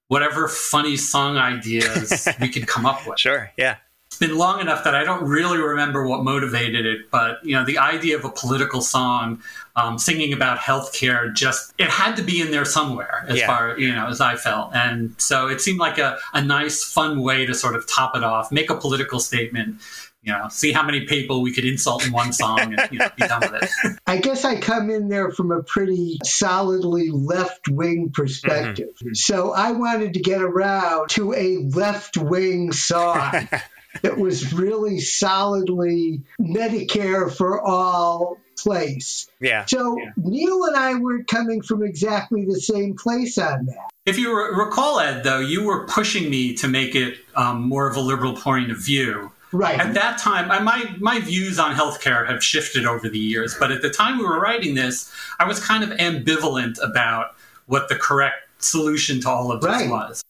[0.08, 3.18] whatever funny song ideas we could come up with.
[3.18, 3.76] Sure, yeah.
[4.20, 7.64] It's been long enough that I don't really remember what motivated it, but you know,
[7.64, 9.40] the idea of a political song
[9.76, 13.46] um, singing about healthcare just it had to be in there somewhere, as Yeah.
[13.46, 17.22] far you know as I felt, and so it seemed like a, a nice, fun
[17.22, 19.80] way to sort of top it off, make a political statement.
[20.24, 23.08] You know, see how many people we could insult in one song and you know,
[23.16, 23.98] be done with it.
[24.06, 28.88] I guess I come in there from a pretty solidly left wing perspective.
[29.12, 33.48] So I wanted to get around to a left wing song
[34.02, 39.28] that was really solidly Medicare for all place.
[39.40, 39.64] Yeah.
[39.66, 43.90] So Neil and I were coming from exactly the same place on that.
[44.04, 47.88] If you re- recall, Ed, though, you were pushing me to make it um, more
[47.88, 49.32] of a liberal point of view.
[49.52, 49.78] Right.
[49.78, 53.72] At that time, I, my my views on healthcare have shifted over the years, but
[53.72, 57.34] at the time we were writing this, I was kind of ambivalent about
[57.66, 59.88] what the correct solution to all of this Right.
[59.88, 60.22] was.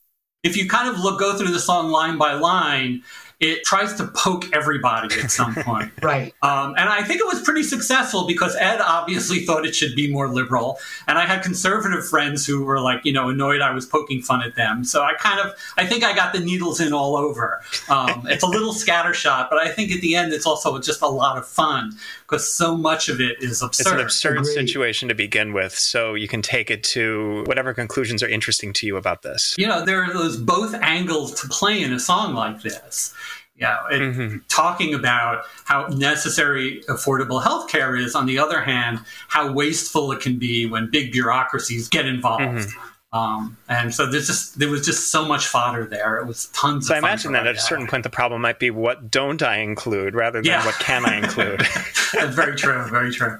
[0.44, 3.02] If you kind of look go through the song line by line,
[3.40, 5.92] it tries to poke everybody at some point.
[6.02, 6.34] Right.
[6.42, 10.12] Um, and I think it was pretty successful because Ed obviously thought it should be
[10.12, 10.78] more liberal.
[11.06, 14.42] And I had conservative friends who were like, you know, annoyed I was poking fun
[14.42, 14.82] at them.
[14.84, 17.62] So I kind of, I think I got the needles in all over.
[17.88, 21.08] Um, it's a little scattershot, but I think at the end it's also just a
[21.08, 21.96] lot of fun
[22.28, 23.86] because so much of it is absurd.
[23.86, 28.22] It's an absurd situation to begin with, so you can take it to whatever conclusions
[28.22, 29.54] are interesting to you about this.
[29.56, 33.14] You know, there are those both angles to play in a song like this.
[33.56, 34.36] Yeah, it, mm-hmm.
[34.48, 38.14] talking about how necessary affordable healthcare is.
[38.14, 42.42] On the other hand, how wasteful it can be when big bureaucracies get involved.
[42.42, 42.88] Mm-hmm.
[43.12, 46.18] Um, and so there's just there was just so much fodder there.
[46.18, 46.88] It was tons.
[46.88, 48.70] So I of fun imagine to that at a certain point the problem might be
[48.70, 50.64] what don't I include rather than Yeah.
[50.66, 51.60] what can I include.
[52.12, 52.84] That's very true.
[52.90, 53.38] Very true.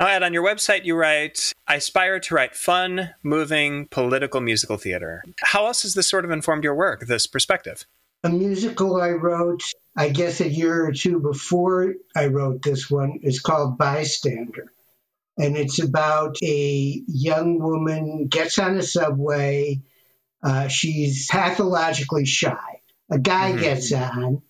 [0.00, 4.76] Oh, and on your website, you write, I aspire to write fun, moving, political musical
[4.76, 5.22] theater.
[5.40, 7.86] How else has this sort of informed your work, this perspective?
[8.24, 9.62] A musical I wrote,
[9.96, 14.72] I guess a year or two before I wrote this one, is called Bystander.
[15.36, 19.80] And it's about a young woman gets on a subway.
[20.42, 22.80] Uh, she's pathologically shy.
[23.10, 23.60] A guy Mhm.
[23.60, 24.42] gets on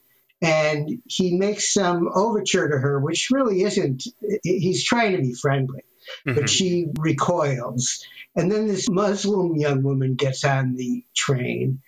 [0.42, 4.04] and he makes some overture to her, which really isn't,
[4.42, 5.82] he's trying to be friendly,
[6.26, 6.34] Mhm.
[6.34, 8.04] but she recoils.
[8.36, 11.80] And then this Muslim young woman gets on the train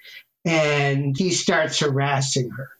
[0.45, 2.71] and he starts harassing her.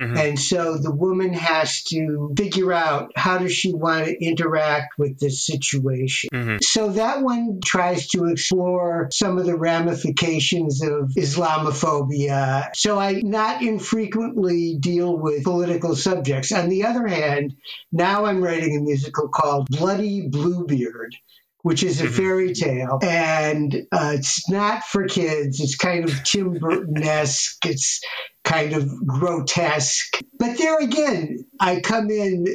[0.00, 5.18] And so the woman has to figure out how does she want to interact with
[5.18, 6.30] this situation.
[6.32, 6.56] Mm-hmm.
[6.62, 12.70] So that one tries to explore some of the ramifications of Islamophobia.
[12.74, 16.52] So I not infrequently deal with political subjects.
[16.52, 17.54] On the other hand,
[17.92, 21.14] now I'm writing a musical called Bloody Bluebeard
[21.62, 25.60] which is a fairy tale, and uh, it's not for kids.
[25.60, 27.64] It's kind of Tim Burton-esque.
[27.64, 28.02] It's
[28.44, 30.20] kind of grotesque.
[30.38, 32.46] But there again, I come in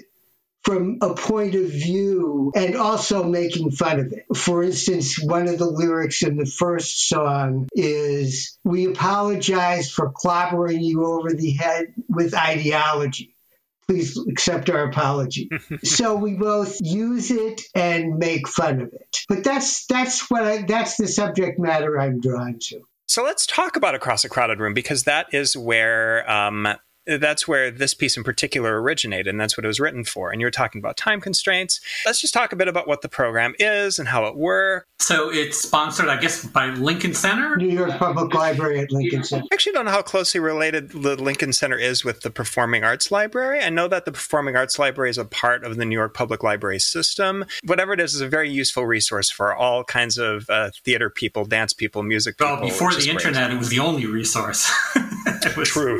[0.64, 4.26] from a point of view and also making fun of it.
[4.38, 10.84] For instance, one of the lyrics in the first song is, "We apologize for clobbering
[10.84, 13.36] you over the head with ideology."
[13.90, 15.50] please accept our apology.
[15.84, 19.18] so we both use it and make fun of it.
[19.28, 22.82] But that's that's what I that's the subject matter I'm drawn to.
[23.10, 26.68] So let's talk about Across a Crowded Room because that is where um,
[27.18, 30.32] that's where this piece in particular originated, and that's what it was written for.
[30.32, 31.80] And you're talking about time constraints.
[32.06, 34.86] Let's just talk a bit about what the program is and how it works.
[35.00, 37.56] So it's sponsored, I guess, by Lincoln Center.
[37.56, 39.46] New York Public Library at Lincoln Center.
[39.52, 43.10] I actually don't know how closely related the Lincoln Center is with the Performing Arts
[43.10, 43.62] Library.
[43.62, 46.44] I know that the Performing Arts Library is a part of the New York Public
[46.44, 47.46] Library system.
[47.64, 51.46] Whatever it is, is a very useful resource for all kinds of uh, theater people,
[51.46, 52.56] dance people, music people.
[52.56, 53.26] Well, before which is the great.
[53.26, 54.70] internet, it was the only resource.
[55.58, 56.00] was, True.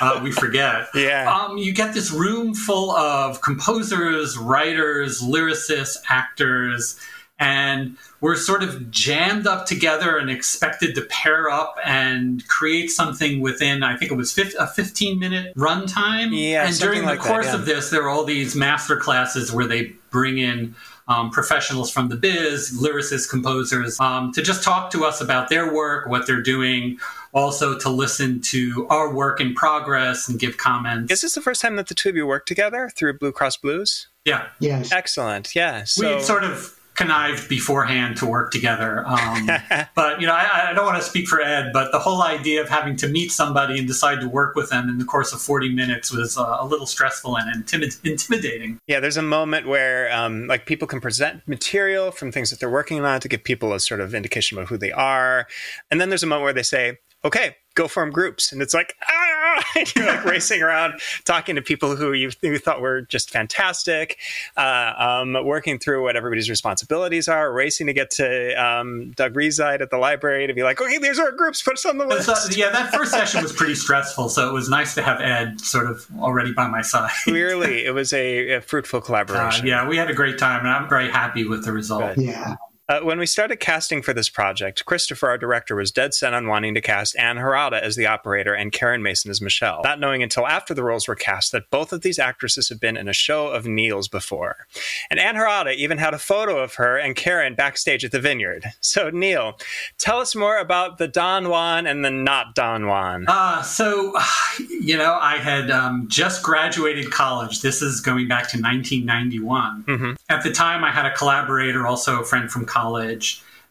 [0.00, 0.88] uh, we forget.
[0.96, 1.32] Yeah.
[1.32, 6.98] Um, you get this room full of composers, writers, lyricists, actors,
[7.38, 13.40] and we're sort of jammed up together and expected to pair up and create something
[13.40, 16.30] within, I think it was a 15 minute runtime.
[16.32, 17.56] Yeah, and during the like that, course yeah.
[17.56, 20.74] of this, there are all these master classes where they bring in
[21.08, 25.72] um, professionals from the biz, lyricists, composers, um, to just talk to us about their
[25.72, 26.98] work, what they're doing,
[27.36, 31.12] also to listen to our work in progress and give comments.
[31.12, 33.58] Is this the first time that the two of you worked together through Blue Cross
[33.58, 34.08] Blues?
[34.24, 34.46] Yeah.
[34.58, 34.90] Yes.
[34.90, 35.54] Excellent.
[35.54, 35.84] Yeah.
[35.98, 39.06] we had sort of connived beforehand to work together.
[39.06, 39.50] Um,
[39.94, 42.62] but, you know, I, I don't want to speak for Ed, but the whole idea
[42.62, 45.40] of having to meet somebody and decide to work with them in the course of
[45.42, 48.78] 40 minutes was uh, a little stressful and intimid- intimidating.
[48.86, 52.70] Yeah, there's a moment where um, like people can present material from things that they're
[52.70, 55.46] working on to give people a sort of indication of who they are,
[55.90, 58.94] and then there's a moment where they say, "Okay, go form groups," and it's like,
[59.08, 60.94] ah, and you're like racing around
[61.24, 64.18] talking to people who you, you thought were just fantastic,
[64.56, 69.82] uh, um, working through what everybody's responsibilities are, racing to get to um, Doug Reside
[69.82, 72.26] at the library to be like, "Okay, there's our groups, put us on the list."
[72.26, 75.60] So, yeah, that first session was pretty stressful, so it was nice to have Ed
[75.60, 77.10] sort of already by my side.
[77.24, 79.66] Clearly, it was a, a fruitful Uh, collaboration.
[79.66, 82.16] yeah, we had a great time, and I'm very happy with the result.
[82.18, 82.56] Yeah.
[82.88, 86.46] Uh, when we started casting for this project, Christopher, our director, was dead set on
[86.46, 90.22] wanting to cast Ann Harada as the operator and Karen Mason as Michelle, not knowing
[90.22, 93.12] until after the roles were cast that both of these actresses had been in a
[93.12, 94.68] show of Neil's before.
[95.10, 98.66] And Ann Harada even had a photo of her and Karen backstage at the vineyard.
[98.80, 99.58] So, Neil,
[99.98, 103.24] tell us more about the Don Juan and the not Don Juan.
[103.26, 104.16] Uh, so,
[104.70, 107.62] you know, I had um, just graduated college.
[107.62, 109.84] This is going back to 1991.
[109.88, 110.12] Mm-hmm.
[110.28, 112.75] At the time, I had a collaborator, also a friend from college,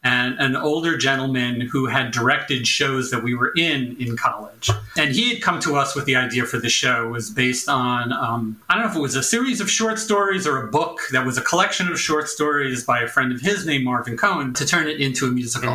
[0.06, 4.70] and an older gentleman who had directed shows that we were in in college.
[4.96, 7.08] And he had come to us with the idea for the show.
[7.08, 9.98] It was based on, um, I don't know if it was a series of short
[9.98, 13.42] stories or a book that was a collection of short stories by a friend of
[13.42, 15.70] his named Marvin Cohen to turn it into a musical.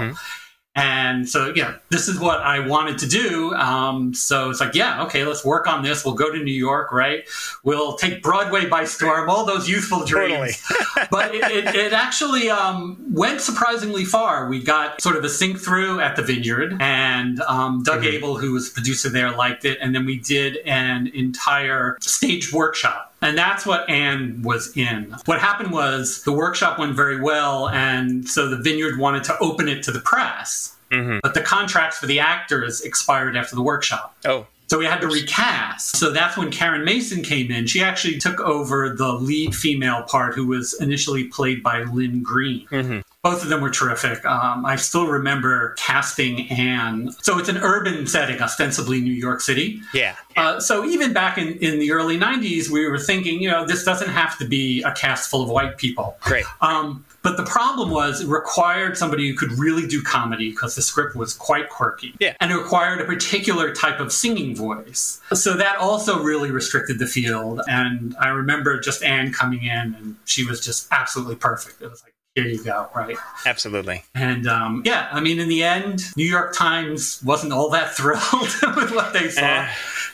[0.76, 3.52] And so, yeah, this is what I wanted to do.
[3.54, 6.04] Um, so it's like, yeah, okay, let's work on this.
[6.04, 7.28] We'll go to New York, right?
[7.64, 10.62] We'll take Broadway by storm, all those youthful dreams.
[11.10, 14.48] but it, it, it actually um, went surprisingly far.
[14.48, 18.52] We got sort of a sync through at the Vineyard, and um, Doug Aibel, who
[18.52, 19.78] was producer there, liked it.
[19.80, 25.14] And then we did an entire stage workshop and that's what Ann was in.
[25.26, 29.68] What happened was the workshop went very well, and so the Vineyard wanted to open
[29.68, 30.76] it to the press.
[30.90, 31.18] Mm-hmm.
[31.22, 34.16] But the contracts for the actors expired after the workshop.
[34.24, 34.46] Oh.
[34.68, 35.96] So we had to recast.
[35.96, 37.66] So that's when Karen Mason came in.
[37.66, 42.68] She actually took over the lead female part, who was initially played by Lynn Green.
[42.68, 43.00] Mm-hmm.
[43.22, 44.24] Both of them were terrific.
[44.24, 47.10] Um, I still remember casting Ann.
[47.20, 49.82] So it's an urban setting, ostensibly New York City.
[49.92, 50.16] Yeah.
[50.36, 53.84] Uh, so even back in, in the early 90s, we were thinking, you know, this
[53.84, 56.16] doesn't have to be a cast full of white people.
[56.20, 56.46] Great.
[56.62, 60.82] Um, but the problem was it required somebody who could really do comedy because the
[60.82, 62.14] script was quite quirky.
[62.18, 62.34] Yeah.
[62.40, 65.20] And it required a particular type of singing voice.
[65.34, 67.60] So that also really restricted the field.
[67.68, 71.82] And I remember just Ann coming in and she was just absolutely perfect.
[71.82, 72.09] It was like,
[72.42, 73.16] here you go, right?
[73.46, 74.02] Absolutely.
[74.14, 78.76] And um, yeah, I mean, in the end, New York Times wasn't all that thrilled
[78.76, 79.40] with what they saw.
[79.44, 79.68] Eh,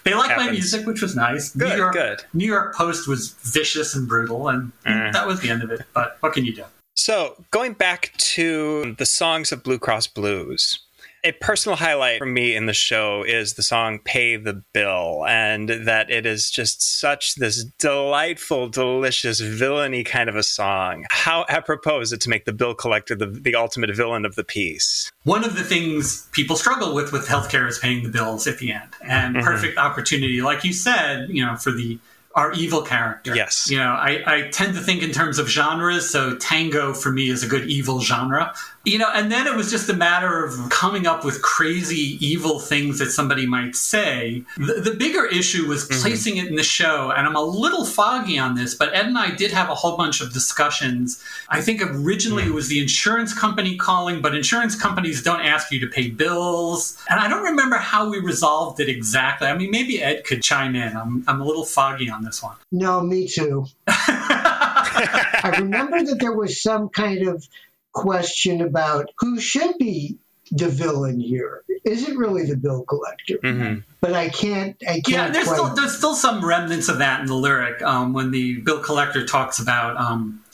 [0.04, 1.50] they liked my music, which was nice.
[1.50, 2.24] Good, New York, good.
[2.32, 5.10] New York Post was vicious and brutal, and Eh.
[5.12, 5.82] that was the end of it.
[5.94, 6.64] But what can you do?
[6.94, 10.78] So, going back to the songs of Blue Cross Blues,
[11.26, 15.68] a personal highlight for me in the show is the song Pay the Bill, and
[15.68, 21.04] that it is just such this delightful, delicious, villainy kind of a song.
[21.10, 24.44] How apropos is it to make the bill collector the, the ultimate villain of the
[24.44, 25.10] piece?
[25.24, 28.72] One of the things people struggle with with healthcare is paying the bills at the
[28.72, 29.42] end, and Mhm.
[29.42, 31.98] perfect opportunity, like you said, you know, for the
[32.36, 33.34] our evil character.
[33.34, 33.70] Yes.
[33.70, 37.30] You know, I, I tend to think in terms of genres, so tango for me
[37.30, 38.54] is a good evil genre.
[38.86, 42.60] You know, and then it was just a matter of coming up with crazy evil
[42.60, 44.44] things that somebody might say.
[44.56, 46.00] The, the bigger issue was mm-hmm.
[46.00, 49.18] placing it in the show, and I'm a little foggy on this, but Ed and
[49.18, 51.20] I did have a whole bunch of discussions.
[51.48, 52.50] I think originally mm.
[52.50, 56.96] it was the insurance company calling, but insurance companies don't ask you to pay bills.
[57.10, 59.48] And I don't remember how we resolved it exactly.
[59.48, 60.96] I mean, maybe Ed could chime in.
[60.96, 62.54] I'm, I'm a little foggy on this one.
[62.70, 63.66] No, me too.
[63.88, 67.48] I remember that there was some kind of
[67.96, 70.16] question about who should be
[70.52, 71.64] the villain here.
[71.84, 73.38] Is it really the bill collector?
[73.38, 73.80] Mm-hmm.
[74.00, 74.76] But I can't.
[74.86, 75.08] I can't.
[75.08, 78.30] Yeah, there's quite- still, there's still some remnants of that in the lyric um, when
[78.30, 80.44] the bill collector talks about um,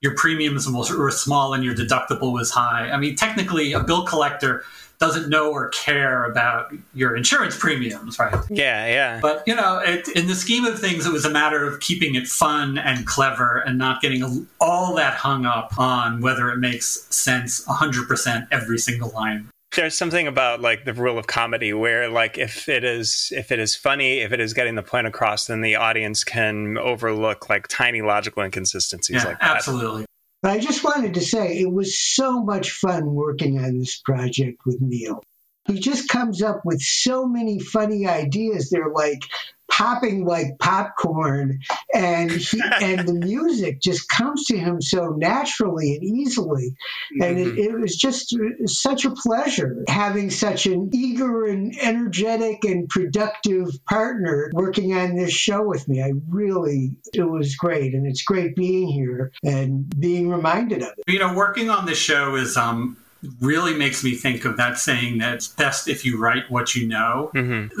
[0.00, 2.90] your premiums were small and your deductible was high.
[2.90, 4.64] I mean, technically, a bill collector
[4.98, 8.34] doesn't know or care about your insurance premiums, right?
[8.48, 9.18] Yeah, yeah.
[9.20, 12.14] But you know, it, in the scheme of things, it was a matter of keeping
[12.14, 17.06] it fun and clever, and not getting all that hung up on whether it makes
[17.14, 19.48] sense 100% every single line.
[19.74, 23.58] There's something about like the rule of comedy where like if it is if it
[23.58, 27.68] is funny, if it is getting the point across, then the audience can overlook like
[27.68, 29.56] tiny logical inconsistencies Yeah, like that.
[29.56, 30.06] absolutely.
[30.46, 34.60] But I just wanted to say it was so much fun working on this project
[34.64, 35.20] with Neil.
[35.66, 38.70] He just comes up with so many funny ideas.
[38.70, 39.24] They're like
[39.70, 41.60] popping like popcorn,
[41.94, 46.76] and he, and the music just comes to him so naturally and easily.
[47.20, 48.34] And it, it was just
[48.66, 55.32] such a pleasure having such an eager and energetic and productive partner working on this
[55.32, 56.02] show with me.
[56.02, 61.04] I really, it was great, and it's great being here and being reminded of it.
[61.12, 62.96] You know, working on the show is um,
[63.40, 66.86] really makes me think of that saying that it's best if you write what you
[66.86, 67.30] know.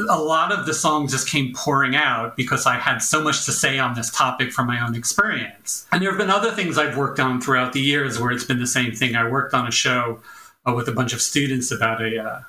[0.08, 3.52] A lot of the songs just came pouring out because I had so much to
[3.52, 5.86] say on this topic from my own experience.
[5.92, 8.60] And there have been other things I've worked on throughout the years where it's been
[8.60, 9.16] the same thing.
[9.16, 10.20] I worked on a show
[10.66, 12.40] uh, with a bunch of students about a uh,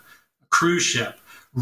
[0.50, 1.20] cruise ship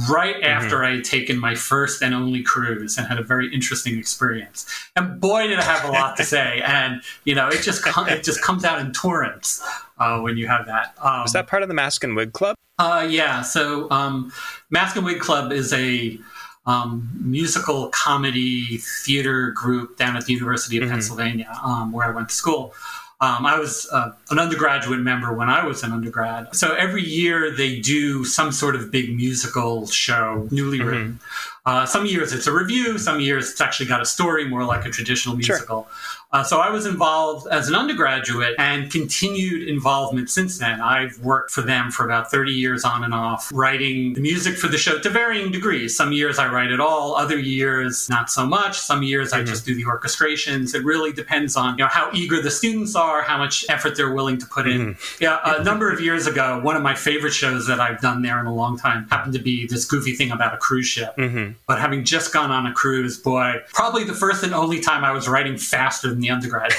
[0.10, 3.98] right after I had taken my first and only cruise and had a very interesting
[3.98, 4.66] experience.
[4.96, 6.62] And boy, did I have a lot to say.
[6.66, 9.62] And you know, it just com- it just comes out in torrents
[9.98, 10.96] uh, when you have that.
[11.02, 12.56] Um, Was that part of the Mask and Wig Club?
[12.78, 13.42] uh, yeah.
[13.42, 14.34] So, um,
[14.70, 16.20] Mask and Wig Club is a
[16.66, 22.30] um, musical comedy theater group down at the University of Pennsylvania, um, where I went
[22.30, 22.74] to school.
[23.22, 26.54] Um, I was uh, an undergraduate member when I was an undergrad.
[26.54, 31.20] So every year they do some sort of big musical show, newly written.
[31.66, 34.86] Uh, some years it's a revue, some years it's actually got a story, more like
[34.86, 35.88] a traditional musical.
[36.36, 40.82] Uh, so I was involved as an undergraduate and continued involvement since then.
[40.82, 44.68] I've worked for them for about 30 years on and off, writing the music for
[44.68, 45.96] the show to varying degrees.
[45.96, 48.78] Some years I write it all, other years not so much.
[48.78, 49.46] Some years I mm-hmm.
[49.46, 50.76] just do the orchestrations.
[50.76, 54.14] It really depends on you know how eager the students are, how much effort they're
[54.14, 54.96] willing to put in.
[54.96, 55.24] Mm-hmm.
[55.24, 58.42] Yeah, a number of years ago, one of my favorite shows that I've done there
[58.42, 61.16] in a long time happened to be this goofy thing about a cruise ship.
[61.16, 61.54] Mm-hmm.
[61.66, 65.14] But having just gone on a cruise, boy, probably the first and only time I
[65.14, 66.74] was writing faster than the undergrad.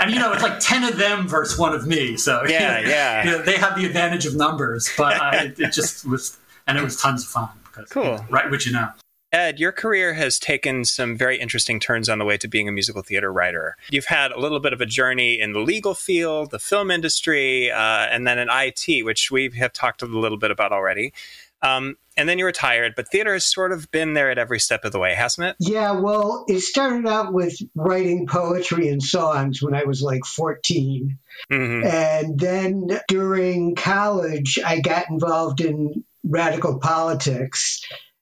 [0.00, 2.16] and you know, it's like 10 of them versus one of me.
[2.16, 3.24] So Yeah, yeah.
[3.24, 6.78] you know, they have the advantage of numbers, but I, it, it just was, and
[6.78, 7.48] it was tons of fun.
[7.64, 8.24] Because, Cool.
[8.30, 8.90] Right, what you know.
[9.32, 12.72] Ed, your career has taken some very interesting turns on the way to being a
[12.72, 13.76] musical theater writer.
[13.88, 17.70] You've had a little bit of a journey in the legal field, the film industry,
[17.70, 17.78] uh,
[18.10, 21.12] and then in IT, which we have talked a little bit about already.
[21.62, 24.84] Um, and then you retired, but theater has sort of been there at every step
[24.84, 25.56] of the way, hasn't it?
[25.58, 31.18] Yeah, well, it started out with writing poetry and songs when I was like 14.
[31.50, 31.86] Mm-hmm.
[31.86, 37.80] And then during college, I got involved in radical politics.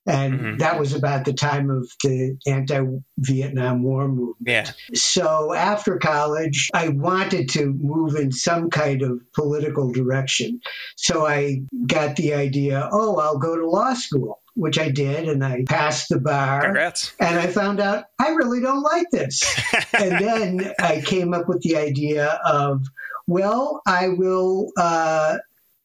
[0.09, 2.85] And that was about the time of the anti
[3.19, 4.37] Vietnam War movement.
[4.47, 4.71] Yeah.
[4.95, 10.61] So after college, I wanted to move in some kind of political direction.
[10.97, 15.45] So I got the idea oh, I'll go to law school, which I did, and
[15.45, 16.63] I passed the bar.
[16.63, 17.13] Congrats.
[17.21, 19.43] And I found out I really don't like this.
[19.93, 22.87] and then I came up with the idea of,
[23.27, 25.39] well, I will uh,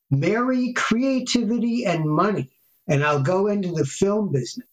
[0.09, 2.51] marry creativity and money,
[2.87, 4.67] and I'll go into the film business.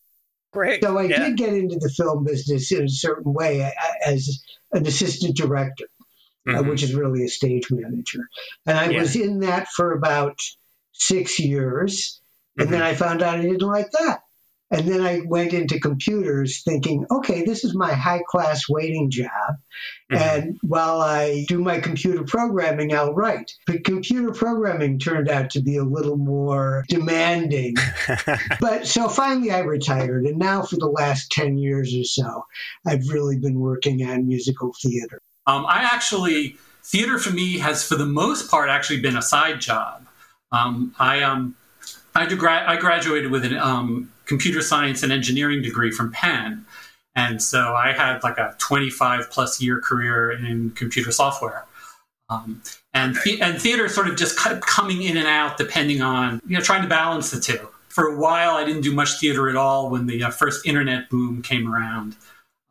[0.52, 0.82] Great.
[0.82, 1.28] So I Yeah.
[1.28, 3.72] did get into the film business in a certain way
[4.04, 4.42] as
[4.72, 5.86] an assistant director,
[6.48, 6.68] uh, Mhm.
[6.70, 8.28] which is really a stage manager.
[8.66, 9.00] And I Yeah.
[9.00, 10.40] was in that for about
[10.92, 12.20] six years.
[12.56, 12.72] And Mm-hmm.
[12.72, 14.22] then I found out I didn't like that.
[14.70, 19.30] And then I went into computers thinking, okay, this is my high class waiting job.
[20.10, 20.16] Mm-hmm.
[20.16, 23.52] And while I do my computer programming, I'll write.
[23.66, 27.74] But computer programming turned out to be a little more demanding.
[28.60, 30.24] but so finally I retired.
[30.24, 32.44] And now for the last 10 years or so,
[32.86, 35.20] I've really been working on musical theater.
[35.48, 39.60] Um, I actually, theater for me has, for the most part, actually been a side
[39.60, 40.06] job.
[40.52, 41.56] Um, I um,
[42.14, 46.64] I, do gra- I graduated with a um, computer science and engineering degree from Penn,
[47.16, 51.64] and so I had like a 25 plus year career in computer software.
[52.28, 52.62] Um,
[52.94, 56.56] and the- and theater sort of just kept coming in and out depending on you
[56.56, 57.68] know trying to balance the two.
[57.88, 61.10] For a while, I didn't do much theater at all when the uh, first internet
[61.10, 62.14] boom came around.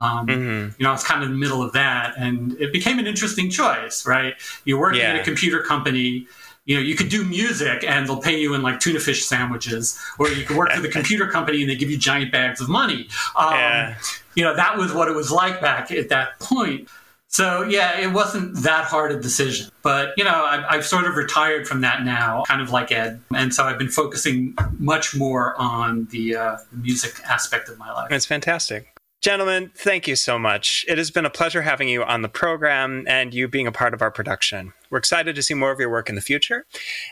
[0.01, 0.63] Um, Mm-hmm.
[0.77, 3.07] You know, I was kind of in the middle of that, and it became an
[3.13, 4.33] interesting choice, right?
[4.63, 6.25] You're working at a computer company.
[6.69, 9.99] You know, you could do music and they'll pay you in like tuna fish sandwiches,
[10.19, 12.69] or you could work for the computer company and they give you giant bags of
[12.69, 13.07] money.
[13.35, 13.95] Um, Yeah.
[14.35, 16.87] You know, that was what it was like back at that point.
[17.27, 21.15] So yeah, it wasn't that hard a decision, but you know, I've, I've sort of
[21.15, 25.59] retired from that now, kind of like Ed, and so I've been focusing much more
[25.59, 28.11] on the, uh, the music aspect of my life.
[28.11, 28.93] It's fantastic.
[29.21, 30.85] Gentlemen, thank you so much.
[30.87, 33.93] It has been a pleasure having you on the program and you being a part
[33.95, 34.73] of our production.
[34.89, 36.65] We're excited to see more of your work in the future.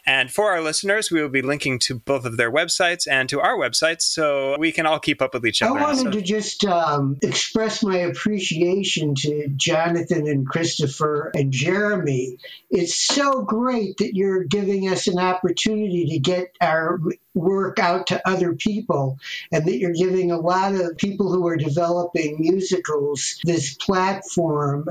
[0.05, 3.39] And for our listeners, we will be linking to both of their websites and to
[3.39, 5.77] our websites so we can all keep up with each other.
[5.77, 12.37] I wanted So- to just um, express my appreciation to Jonathan and Christopher and Jeremy.
[12.69, 16.99] It's so great that you're giving us an opportunity to get our
[17.33, 19.19] work out to other people
[19.51, 24.89] and that you're giving a lot of people who are developing musicals this platform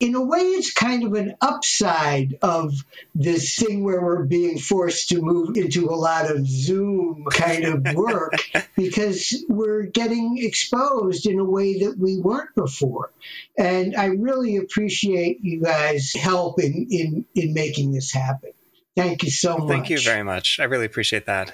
[0.00, 2.72] in a way, it's kind of an upside of
[3.14, 7.94] this thing where we're being forced to move into a lot of Zoom kind of
[7.94, 8.32] work
[8.76, 13.12] because we're getting exposed in a way that we weren't before.
[13.58, 18.52] And I really appreciate you guys' help in, in, in making this happen.
[18.96, 19.68] Thank you so much.
[19.68, 20.58] Thank you very much.
[20.60, 21.52] I really appreciate that.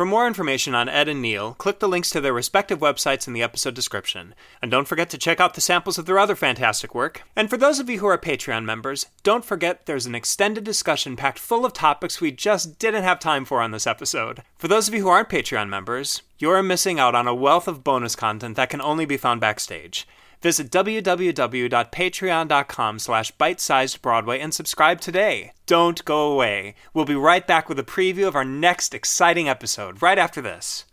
[0.00, 3.34] For more information on Ed and Neil, click the links to their respective websites in
[3.34, 4.34] the episode description.
[4.62, 7.22] And don't forget to check out the samples of their other fantastic work.
[7.36, 11.16] And for those of you who are Patreon members, don't forget there's an extended discussion
[11.16, 14.42] packed full of topics we just didn't have time for on this episode.
[14.56, 17.84] For those of you who aren't Patreon members, you're missing out on a wealth of
[17.84, 20.08] bonus content that can only be found backstage.
[20.42, 25.52] Visit www.patreon.com slash bite-sized Broadway and subscribe today.
[25.66, 26.74] Don't go away.
[26.94, 30.86] We'll be right back with a preview of our next exciting episode right after this.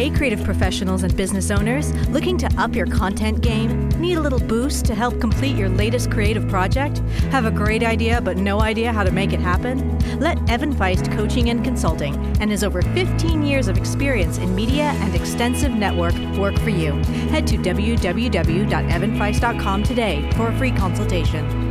[0.00, 3.90] Hey, creative professionals and business owners, looking to up your content game?
[4.00, 7.00] Need a little boost to help complete your latest creative project?
[7.32, 9.98] Have a great idea but no idea how to make it happen?
[10.18, 14.84] Let Evan Feist Coaching and Consulting and his over 15 years of experience in media
[14.84, 16.92] and extensive network work for you.
[17.28, 21.70] Head to www.evanfeist.com today for a free consultation.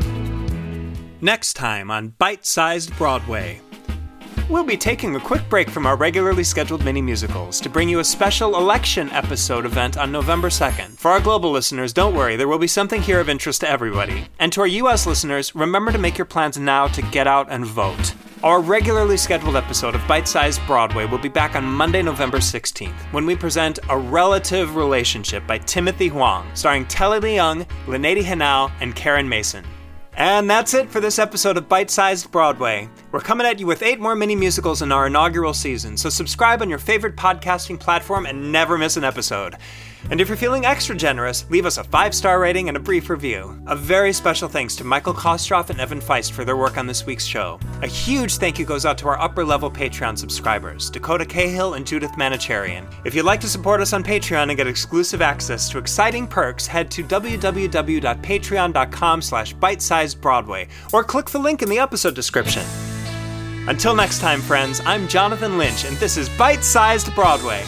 [1.19, 3.59] Next time on Bite Sized Broadway.
[4.49, 7.99] We'll be taking a quick break from our regularly scheduled mini musicals to bring you
[7.99, 10.97] a special election episode event on November 2nd.
[10.97, 14.25] For our global listeners, don't worry, there will be something here of interest to everybody.
[14.39, 17.63] And to our US listeners, remember to make your plans now to get out and
[17.63, 18.15] vote.
[18.41, 22.99] Our regularly scheduled episode of Bite Sized Broadway will be back on Monday, November 16th,
[23.11, 28.95] when we present A Relative Relationship by Timothy Huang, starring Telly Leung, Lenady Hanau, and
[28.95, 29.63] Karen Mason.
[30.19, 32.89] And that's it for this episode of Bite Sized Broadway.
[33.13, 36.61] We're coming at you with eight more mini musicals in our inaugural season, so subscribe
[36.61, 39.55] on your favorite podcasting platform and never miss an episode.
[40.09, 43.09] And if you're feeling extra generous, leave us a five star rating and a brief
[43.09, 43.61] review.
[43.67, 47.05] A very special thanks to Michael Kostroff and Evan Feist for their work on this
[47.05, 47.59] week's show.
[47.81, 51.85] A huge thank you goes out to our upper level Patreon subscribers, Dakota Cahill and
[51.85, 52.91] Judith Manicherian.
[53.05, 56.65] If you'd like to support us on Patreon and get exclusive access to exciting perks,
[56.65, 62.63] head to www.patreon.com slash bitesizedbroadway or click the link in the episode description.
[63.67, 67.63] Until next time, friends, I'm Jonathan Lynch, and this is Bite Sized Broadway.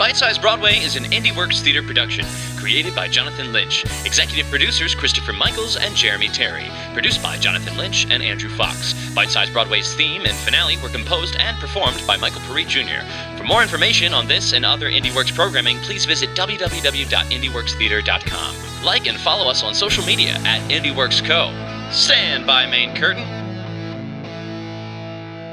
[0.00, 2.24] Bite Size Broadway is an IndieWorks theater production,
[2.56, 3.84] created by Jonathan Lynch.
[4.06, 6.70] Executive producers Christopher Michaels and Jeremy Terry.
[6.94, 8.94] Produced by Jonathan Lynch and Andrew Fox.
[9.14, 13.04] Bite Size Broadway's theme and finale were composed and performed by Michael Parite Jr.
[13.36, 18.82] For more information on this and other IndieWorks programming, please visit www.indieworkstheater.com.
[18.82, 21.52] Like and follow us on social media at IndieWorks Co.
[21.92, 23.26] Stand by, main curtain.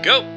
[0.04, 0.37] Go!